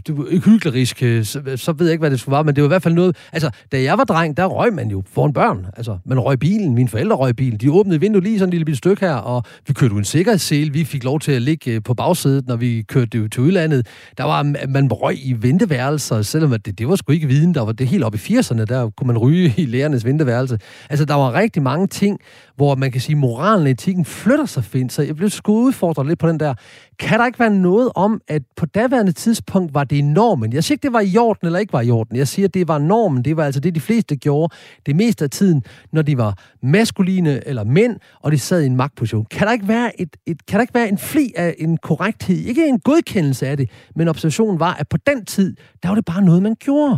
[0.08, 2.68] du, hyggelig, øh, så, så ved jeg ikke, hvad det skulle være, men det var
[2.68, 3.16] i hvert fald noget...
[3.32, 5.66] Altså, da jeg var dreng, der røg man jo foran børn.
[5.78, 7.58] Altså, man røg bilen, mine forældre røg bilen.
[7.60, 10.74] De åbnede vinduet lige sådan en lille bitte stykke her, og vi kørte en sikkerhedssele,
[10.74, 13.88] Vi fik lov til at ligge øh, på bagsædet, når vi kørte til udlandet.
[14.18, 17.54] Der var, man røg i venteværelser, selvom det, det var sgu ikke viden.
[17.54, 20.60] Der var det helt op i 80'erne, der kunne man ryge i lærernes venteværelse.
[20.90, 22.20] Altså, der var rigtig mange ting,
[22.56, 24.94] hvor man kan sige, moralen og etikken flytter sig fint.
[24.94, 26.54] Så jeg blev sgu udfordret lidt på den der.
[27.00, 30.54] Kan der ikke være noget om, at på daværende tidspunkt var det normen?
[30.54, 32.16] Jeg siger ikke, det var i orden eller ikke var i orden.
[32.18, 33.26] Jeg siger, det var normen.
[33.26, 37.48] Det var altså det, de fleste gjorde det meste af tiden, når de var maskuline
[37.48, 39.26] eller mænd, og de sad i en magtposition.
[39.26, 42.38] Kan der ikke være, et, et, kan der ikke være en fli af en korrekthed?
[42.38, 46.06] Ikke en godkendelse af det, men observationen var, at på den tid, der var det
[46.06, 46.98] bare noget, man gjorde.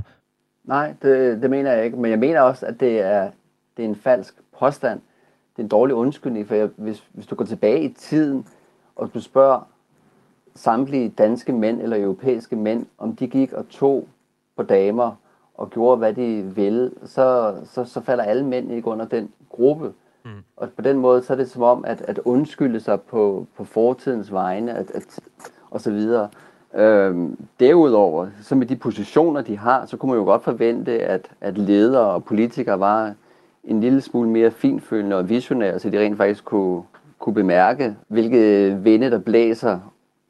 [0.65, 1.97] Nej, det, det mener jeg ikke.
[1.97, 3.29] Men jeg mener også, at det er,
[3.77, 4.99] det er en falsk påstand
[5.55, 8.47] det er en dårlig undskyldning, for jeg, hvis, hvis du går tilbage i tiden,
[8.95, 9.67] og du spørger
[10.55, 14.07] samtlige danske mænd eller europæiske mænd, om de gik og tog
[14.57, 15.11] på damer
[15.53, 19.91] og gjorde, hvad de ville, så, så, så falder alle mænd ikke under den gruppe.
[20.25, 20.31] Mm.
[20.57, 23.63] Og på den måde, så er det som om, at, at undskylde sig på, på
[23.63, 25.19] fortidens vegne, at, at,
[25.71, 26.29] og så videre.
[26.75, 31.31] Øhm, derudover, så med de positioner, de har, så kunne man jo godt forvente, at,
[31.41, 33.13] at ledere og politikere var
[33.63, 36.83] en lille smule mere finfølende og visionære, så de rent faktisk kunne,
[37.19, 39.79] kunne bemærke, hvilke vinde der blæser.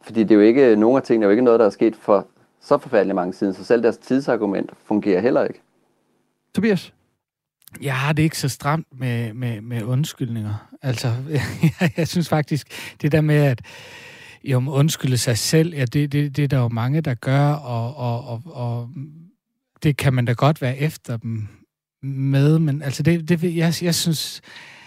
[0.04, 1.96] Fordi det er jo ikke, nogle af tingene er jo ikke noget, der er sket
[1.96, 2.28] for
[2.62, 5.62] så forfærdeligt mange siden, så selv deres tidsargument fungerer heller ikke.
[6.56, 6.94] Tobias?
[7.82, 10.68] Jeg har det ikke så stramt med, med, med undskyldninger.
[10.82, 11.42] Altså, jeg,
[11.98, 13.62] jeg synes faktisk, det der med, at
[14.44, 17.96] jo, undskylde sig selv, ja, det, det, det er der jo mange, der gør, og,
[17.96, 18.90] og, og, og
[19.84, 21.48] det kan man da godt være efter dem
[22.04, 24.42] med, men altså det, det jeg, jeg synes,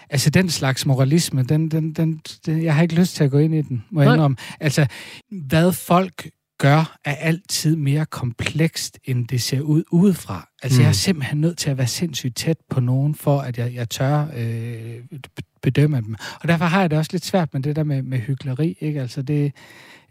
[0.09, 3.37] altså den slags moralisme, den, den, den, den, jeg har ikke lyst til at gå
[3.37, 4.37] ind i den, må jeg om.
[4.59, 4.87] Altså,
[5.31, 10.49] hvad folk gør, er altid mere komplekst, end det ser ud udefra.
[10.63, 10.81] Altså, mm.
[10.81, 10.93] jeg er mm.
[10.93, 15.19] simpelthen nødt til at være sindssygt tæt på nogen, for at jeg, jeg tør øh,
[15.65, 16.15] bedømmer dem.
[16.41, 19.01] Og derfor har jeg det også lidt svært med det der med, med hyggeleri, ikke?
[19.01, 19.53] Altså, det,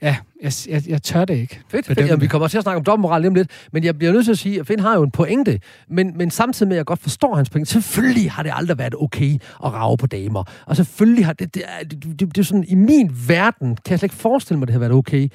[0.02, 1.61] Ja, jeg, jeg, jeg tør det ikke.
[1.68, 1.98] Fedt, fedt.
[1.98, 4.24] Ja, vi kommer til at snakke om dobbeltmoral lige om lidt, men jeg bliver nødt
[4.24, 6.86] til at sige, at Finn har jo en pointe, men, men samtidig med, at jeg
[6.86, 9.32] godt forstår hans pointe, selvfølgelig har det aldrig været okay
[9.64, 10.44] at rave på damer.
[10.66, 13.90] Og selvfølgelig har det, det, det, det, det, det er sådan, i min verden, kan
[13.90, 15.28] jeg slet ikke forestille mig, at det har været okay.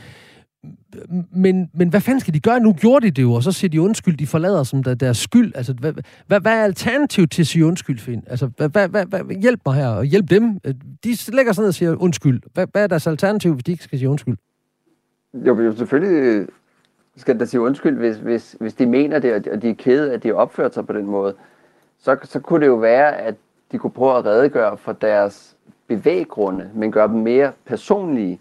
[1.31, 2.59] Men, men hvad fanden skal de gøre?
[2.59, 5.17] Nu gjorde de det jo, og så siger de undskyld, de forlader som der, deres
[5.17, 5.51] skyld.
[5.55, 5.93] Altså, hvad,
[6.27, 8.23] hvad, hvad er alternativet til at sige undskyld, Finn?
[8.27, 10.59] Altså, hvad, hvad, hvad, hvad, hjælp mig her, og hjælp dem.
[10.63, 12.41] Øh, de lægger sig ned og siger undskyld.
[12.53, 14.37] Hvad, hvad er deres alternativ, hvis de ikke skal sige undskyld?
[15.33, 16.47] Jo, jo selvfølgelig
[17.15, 20.23] skal der sige undskyld, hvis, hvis, hvis de mener det, og de er kede, at
[20.23, 21.33] de har opført sig på den måde.
[21.99, 23.35] Så, så kunne det jo være, at
[23.71, 25.55] de kunne prøve at redegøre for deres
[25.87, 28.39] bevæggrunde, men gøre dem mere personlige.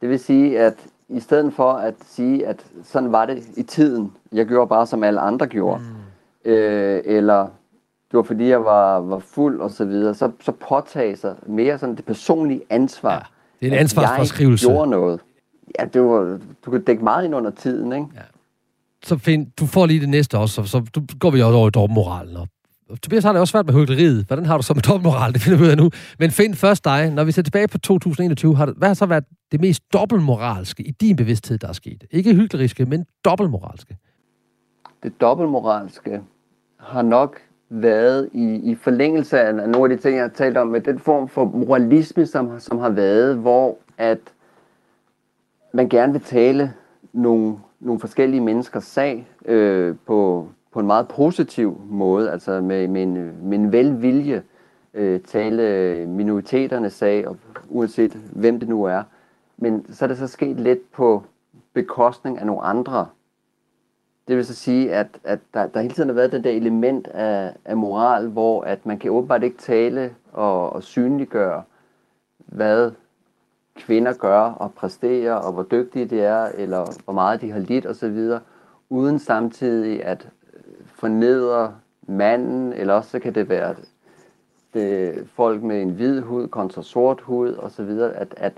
[0.00, 0.76] Det vil sige, at
[1.08, 5.04] i stedet for at sige, at sådan var det i tiden, jeg gjorde bare som
[5.04, 5.80] alle andre gjorde,
[6.44, 6.50] mm.
[6.50, 7.42] øh, eller
[8.10, 11.78] det var fordi jeg var, var fuld og så videre, så, så påtage sig mere
[11.78, 13.12] sådan det personlige ansvar.
[13.12, 14.68] Ja, det er en ansvarsforskrivelse.
[14.68, 15.20] Jeg gjorde noget.
[15.78, 18.06] Ja, det var, du kan dække meget ind under tiden, ikke?
[18.14, 18.20] Ja.
[19.04, 21.70] så find, du får lige det næste også, så, så går vi også over i
[21.70, 22.36] dobbeltmoralen.
[22.36, 22.48] Og
[23.02, 24.24] Tobias har det også svært med hyggeleriet.
[24.26, 25.32] Hvordan har du så med dobbeltmoral?
[25.32, 25.90] Det finder vi ud af nu.
[26.18, 27.10] Men find først dig.
[27.10, 30.82] Når vi ser tilbage på 2021, har det, hvad har så været det mest dobbeltmoralske
[30.82, 32.04] i din bevidsthed, der er sket?
[32.10, 33.96] Ikke hykleriske, men dobbeltmoralske.
[35.02, 36.20] Det dobbeltmoralske
[36.76, 37.36] har nok
[37.70, 40.98] været i, i forlængelse af nogle af de ting, jeg har talt om, med den
[40.98, 44.18] form for moralisme, som, som har været, hvor at
[45.72, 46.72] man gerne vil tale
[47.12, 53.02] nogle, nogle forskellige menneskers sag øh, på, på en meget positiv måde, altså med, med,
[53.02, 53.14] en,
[53.48, 54.42] med en velvilje
[54.94, 57.36] øh, tale øh, minoriteternes sag, og
[57.68, 59.02] uanset hvem det nu er.
[59.56, 61.22] Men så er det så sket lidt på
[61.72, 63.06] bekostning af nogle andre.
[64.28, 67.08] Det vil så sige, at, at der, der hele tiden har været det der element
[67.08, 71.62] af, af moral, hvor at man kan åbenbart ikke tale og, og synliggøre,
[72.38, 72.92] hvad
[73.76, 77.86] kvinder gør og præsterer, og hvor dygtige de er, eller hvor meget de har lidt
[77.86, 78.30] osv.,
[78.90, 80.28] uden samtidig at
[80.98, 83.74] fornedre manden, eller også så kan det være
[84.74, 88.52] det, folk med en hvid hud kontra sort hud osv., at, at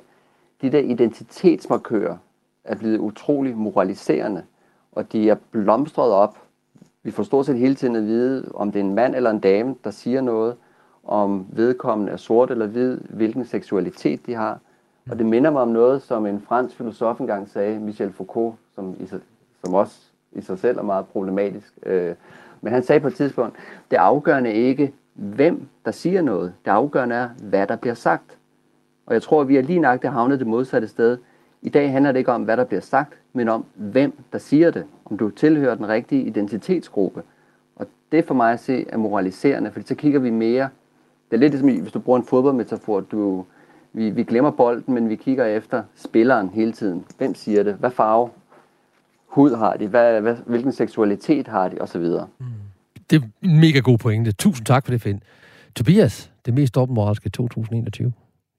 [0.62, 2.16] de der identitetsmarkører
[2.64, 4.42] er blevet utrolig moraliserende,
[4.92, 6.38] og de er blomstret op.
[7.02, 9.40] Vi får stort set hele tiden at vide, om det er en mand eller en
[9.40, 10.56] dame, der siger noget,
[11.04, 14.58] om vedkommende er sort eller hvid, hvilken seksualitet de har.
[15.10, 18.94] Og det minder mig om noget, som en fransk filosof engang sagde, Michel Foucault, som,
[19.00, 19.06] i,
[19.64, 21.78] som også i sig selv er meget problematisk.
[21.86, 22.14] Øh,
[22.60, 23.56] men han sagde på et tidspunkt,
[23.90, 26.52] det afgørende ikke, hvem der siger noget.
[26.64, 28.36] Det afgørende er, hvad der bliver sagt.
[29.06, 31.18] Og jeg tror, at vi er lige nøjagtigt havnet det modsatte sted.
[31.62, 34.70] I dag handler det ikke om, hvad der bliver sagt, men om, hvem der siger
[34.70, 34.84] det.
[35.04, 37.22] Om du tilhører den rigtige identitetsgruppe.
[37.76, 40.68] Og det for mig at se er moraliserende, fordi så kigger vi mere.
[41.30, 43.44] Det er lidt ligesom, hvis du bruger en fodboldmetafor, du,
[43.92, 47.04] vi, vi glemmer bolden, men vi kigger efter spilleren hele tiden.
[47.18, 47.74] Hvem siger det?
[47.74, 48.28] Hvad farve
[49.30, 49.86] hud har de?
[49.86, 51.80] Hvad, hvad, hvilken seksualitet har de?
[51.80, 52.26] Og så videre.
[53.10, 54.32] Det er en mega god pointe.
[54.32, 55.22] Tusind tak for det, Finn.
[55.76, 58.12] Tobias, det mest dobbeltmoralske 2021.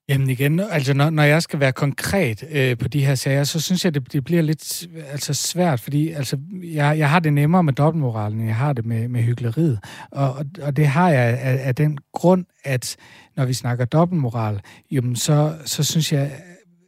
[0.10, 3.62] Jamen igen, altså når, når jeg skal være konkret øh, på de her sager, så
[3.62, 7.64] synes jeg, det, det bliver lidt altså svært, fordi altså, jeg, jeg har det nemmere
[7.64, 9.80] med dobbeltmoralen, end jeg har det med, med hyggeleriet.
[10.12, 12.96] Og, og, og det har jeg af, af den grund, at
[13.36, 14.60] når vi snakker dobbeltmoral,
[14.92, 16.32] jamen så, så synes jeg,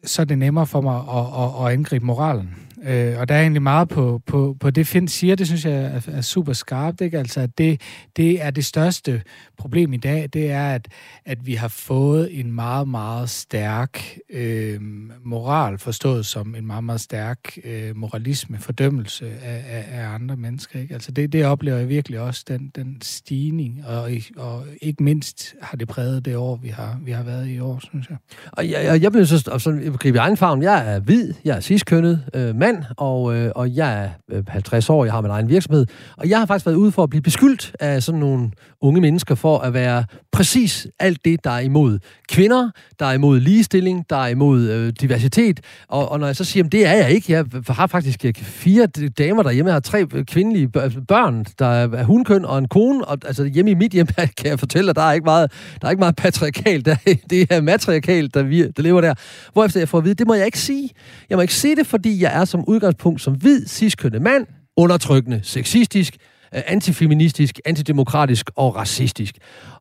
[0.04, 2.56] så er det nemmere for mig at, at, at angribe moralen.
[2.86, 5.74] Øh, og der er egentlig meget på, på, på det, Finn siger, det synes jeg
[5.74, 7.02] er, er super skarpt.
[7.02, 7.18] Ikke?
[7.18, 7.82] Altså, at det,
[8.18, 9.22] det er det største
[9.58, 10.88] problem i dag, det er, at,
[11.26, 14.80] at vi har fået en meget, meget stærk øh,
[15.24, 20.80] moral, forstået som en meget, meget stærk øh, moralisme, fordømmelse af, af, af andre mennesker.
[20.80, 20.94] Ikke?
[20.94, 25.78] Altså det, det oplever jeg virkelig også, den, den stigning, og, og ikke mindst har
[25.78, 28.18] det præget det år, vi har, vi har været i år, synes jeg.
[28.52, 30.64] Og jeg, jeg, jeg bliver så, så gribe i egen farven.
[30.64, 34.44] Jeg er hvid, jeg er sidstkønnet øh, mand, mand, og, øh, og jeg er øh,
[34.48, 35.86] 50 år, jeg har min egen virksomhed,
[36.18, 38.52] og jeg har faktisk været ude for at blive beskyldt af sådan nogle
[38.82, 42.00] unge mennesker for at være præcis alt det, der er imod
[42.30, 42.70] kvinder,
[43.00, 46.64] der er imod ligestilling, der er imod øh, diversitet, og, og når jeg så siger,
[46.64, 48.86] at det er jeg ikke, jeg har faktisk fire
[49.18, 50.70] damer derhjemme, jeg har tre øh, kvindelige
[51.08, 54.08] børn, der er hunkøn og en kone, og altså hjemme i mit hjem
[54.38, 55.52] kan jeg fortælle, dig, der er ikke meget,
[55.82, 56.96] der er ikke meget patriarkalt, der,
[57.30, 59.14] det er matriarkalt, der, vi, der lever der.
[59.54, 60.90] Hvorefter jeg får at vide, det må jeg ikke sige.
[61.30, 64.48] Jeg må ikke sige det, fordi jeg er som udgangspunkt som hvid, ciskønnet mand,
[64.78, 66.18] undertrykkende, sexistisk,
[66.56, 69.36] øh, antifeministisk, antidemokratisk og racistisk.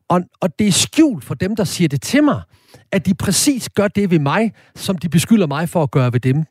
[0.09, 2.41] Og, og det er skjult for dem, der siger det til mig,
[2.91, 6.19] at de præcis gør det ved mig, som de beskylder mig for at gøre ved
[6.19, 6.43] dem.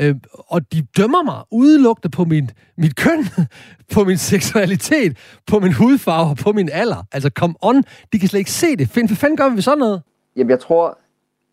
[0.00, 3.28] Øh, og de dømmer mig udelukkende på min, mit køn,
[3.94, 5.16] på min seksualitet,
[5.46, 7.06] på min hudfarve og på min alder.
[7.12, 7.82] Altså, come on,
[8.12, 8.88] de kan slet ikke se det.
[8.88, 10.02] Find, hvad fanden gør vi sådan noget?
[10.36, 10.98] Jamen, jeg tror,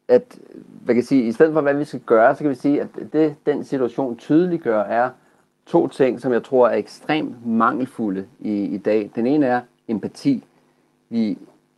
[0.07, 0.39] at
[0.83, 2.87] hvad kan sige, i stedet for, hvad vi skal gøre, så kan vi sige, at
[3.13, 5.09] det, den situation tydeliggør, er
[5.65, 9.11] to ting, som jeg tror er ekstremt mangelfulde i, i dag.
[9.15, 10.43] Den ene er empati.
[11.09, 11.37] Vi,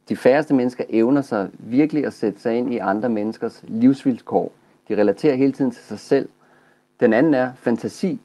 [0.10, 4.52] de færreste mennesker evner sig virkelig at sætte sig ind i andre menneskers livsvilkår.
[4.90, 6.30] De relaterer hele tiden til sig selv.
[7.00, 8.20] Den anden er fantasi.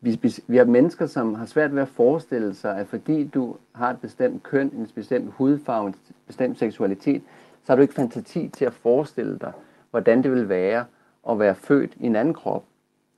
[0.00, 3.56] Vi, vi, vi har mennesker, som har svært ved at forestille sig, at fordi du
[3.72, 5.94] har et bestemt køn, en bestemt hudfarve, en
[6.26, 7.22] bestemt seksualitet,
[7.64, 9.52] så har du ikke fantasi til at forestille dig,
[9.90, 10.84] hvordan det vil være
[11.30, 12.64] at være født i en anden krop.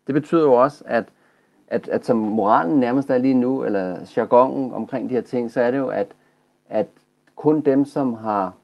[0.07, 1.05] Det betyder jo også, at,
[1.69, 5.61] at, at som moralen nærmest er lige nu, eller jargonen omkring de her ting, så
[5.61, 6.07] er det jo, at,
[6.69, 6.87] at
[7.37, 8.55] kun dem, som har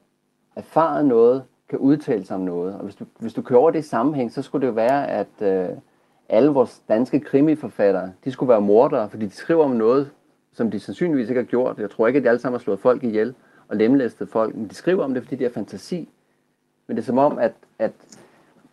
[0.55, 2.75] erfaret noget, kan udtale sig om noget.
[2.75, 5.07] Og hvis du, hvis du kører over det i sammenhæng, så skulle det jo være,
[5.07, 5.77] at øh,
[6.29, 10.11] alle vores danske krimiforfattere, de skulle være mordere, fordi de skriver om noget,
[10.53, 11.79] som de sandsynligvis ikke har gjort.
[11.79, 13.35] Jeg tror ikke, at de alle sammen har slået folk ihjel
[13.69, 16.09] og lemlæstet folk, men de skriver om det, fordi de har fantasi.
[16.87, 17.91] Men det er som om, at, at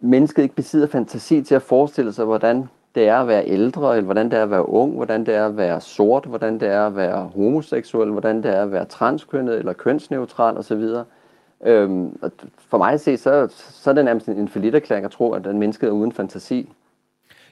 [0.00, 4.04] mennesket ikke besidder fantasi til at forestille sig, hvordan det er at være ældre, eller
[4.04, 6.86] hvordan det er at være ung, hvordan det er at være sort, hvordan det er
[6.86, 10.84] at være homoseksuel, hvordan det er at være transkønnet eller kønsneutral osv.
[11.64, 15.32] Øhm, og for mig at se, så, så er det nærmest en forlitterklæring at tro,
[15.32, 16.72] at den mennesket er uden fantasi.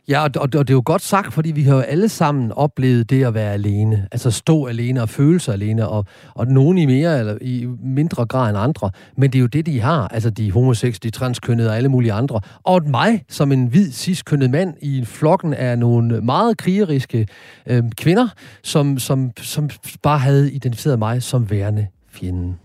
[0.08, 2.52] Ja, og, og, og det er jo godt sagt, fordi vi har jo alle sammen
[2.52, 4.08] oplevet det at være alene.
[4.12, 8.26] Altså stå alene og føle sig alene, og, og nogen i mere eller i mindre
[8.26, 8.90] grad end andre.
[9.16, 10.08] Men det er jo det, de har.
[10.08, 12.40] Altså de homoseksuelle, de transkønnede og alle mulige andre.
[12.62, 17.26] Og mig, som en hvid, ciskønnet mand i flokken af nogle meget krigeriske
[17.66, 18.28] øh, kvinder,
[18.62, 19.70] som, som, som
[20.02, 22.58] bare havde identificeret mig som værende fjenden.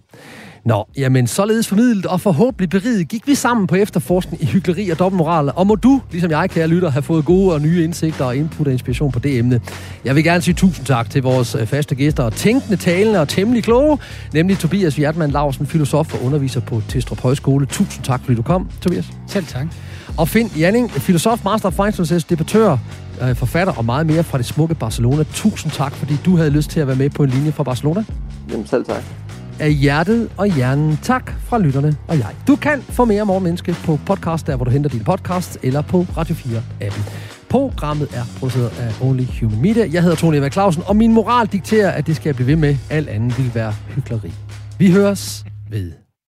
[0.65, 4.99] Nå, jamen således formidlet og forhåbentlig beriget gik vi sammen på efterforskning i hyggeleri og
[4.99, 5.51] dobbeltmoral.
[5.55, 8.67] Og må du, ligesom jeg, kære lytter, have fået gode og nye indsigter og input
[8.67, 9.61] og inspiration på det emne.
[10.05, 13.63] Jeg vil gerne sige tusind tak til vores øh, faste gæster, tænkende, talende og temmelig
[13.63, 13.97] kloge,
[14.33, 17.65] nemlig Tobias Hjertmann Larsen, filosof og underviser på Testrup Højskole.
[17.65, 19.11] Tusind tak, fordi du kom, Tobias.
[19.27, 19.67] Selv tak.
[20.17, 22.77] Og Finn Janning, filosof, master of finance debattør,
[23.21, 25.23] øh, forfatter og meget mere fra det smukke Barcelona.
[25.33, 28.03] Tusind tak, fordi du havde lyst til at være med på en linje fra Barcelona.
[28.51, 29.03] Jamen selv tak
[29.59, 30.99] af hjertet og hjernen.
[31.01, 32.35] Tak fra lytterne og jeg.
[32.47, 36.05] Du kan få mere Morgenmenneske på podcast, der hvor du henter din podcast, eller på
[36.17, 37.11] Radio 4-appen.
[37.49, 39.89] Programmet er produceret af Only Human Media.
[39.91, 42.55] Jeg hedder Tony Eva Clausen, og min moral dikterer, at det skal jeg blive ved
[42.55, 42.75] med.
[42.89, 44.33] Alt andet vil være hyggeleri.
[44.77, 45.98] Vi høres ved.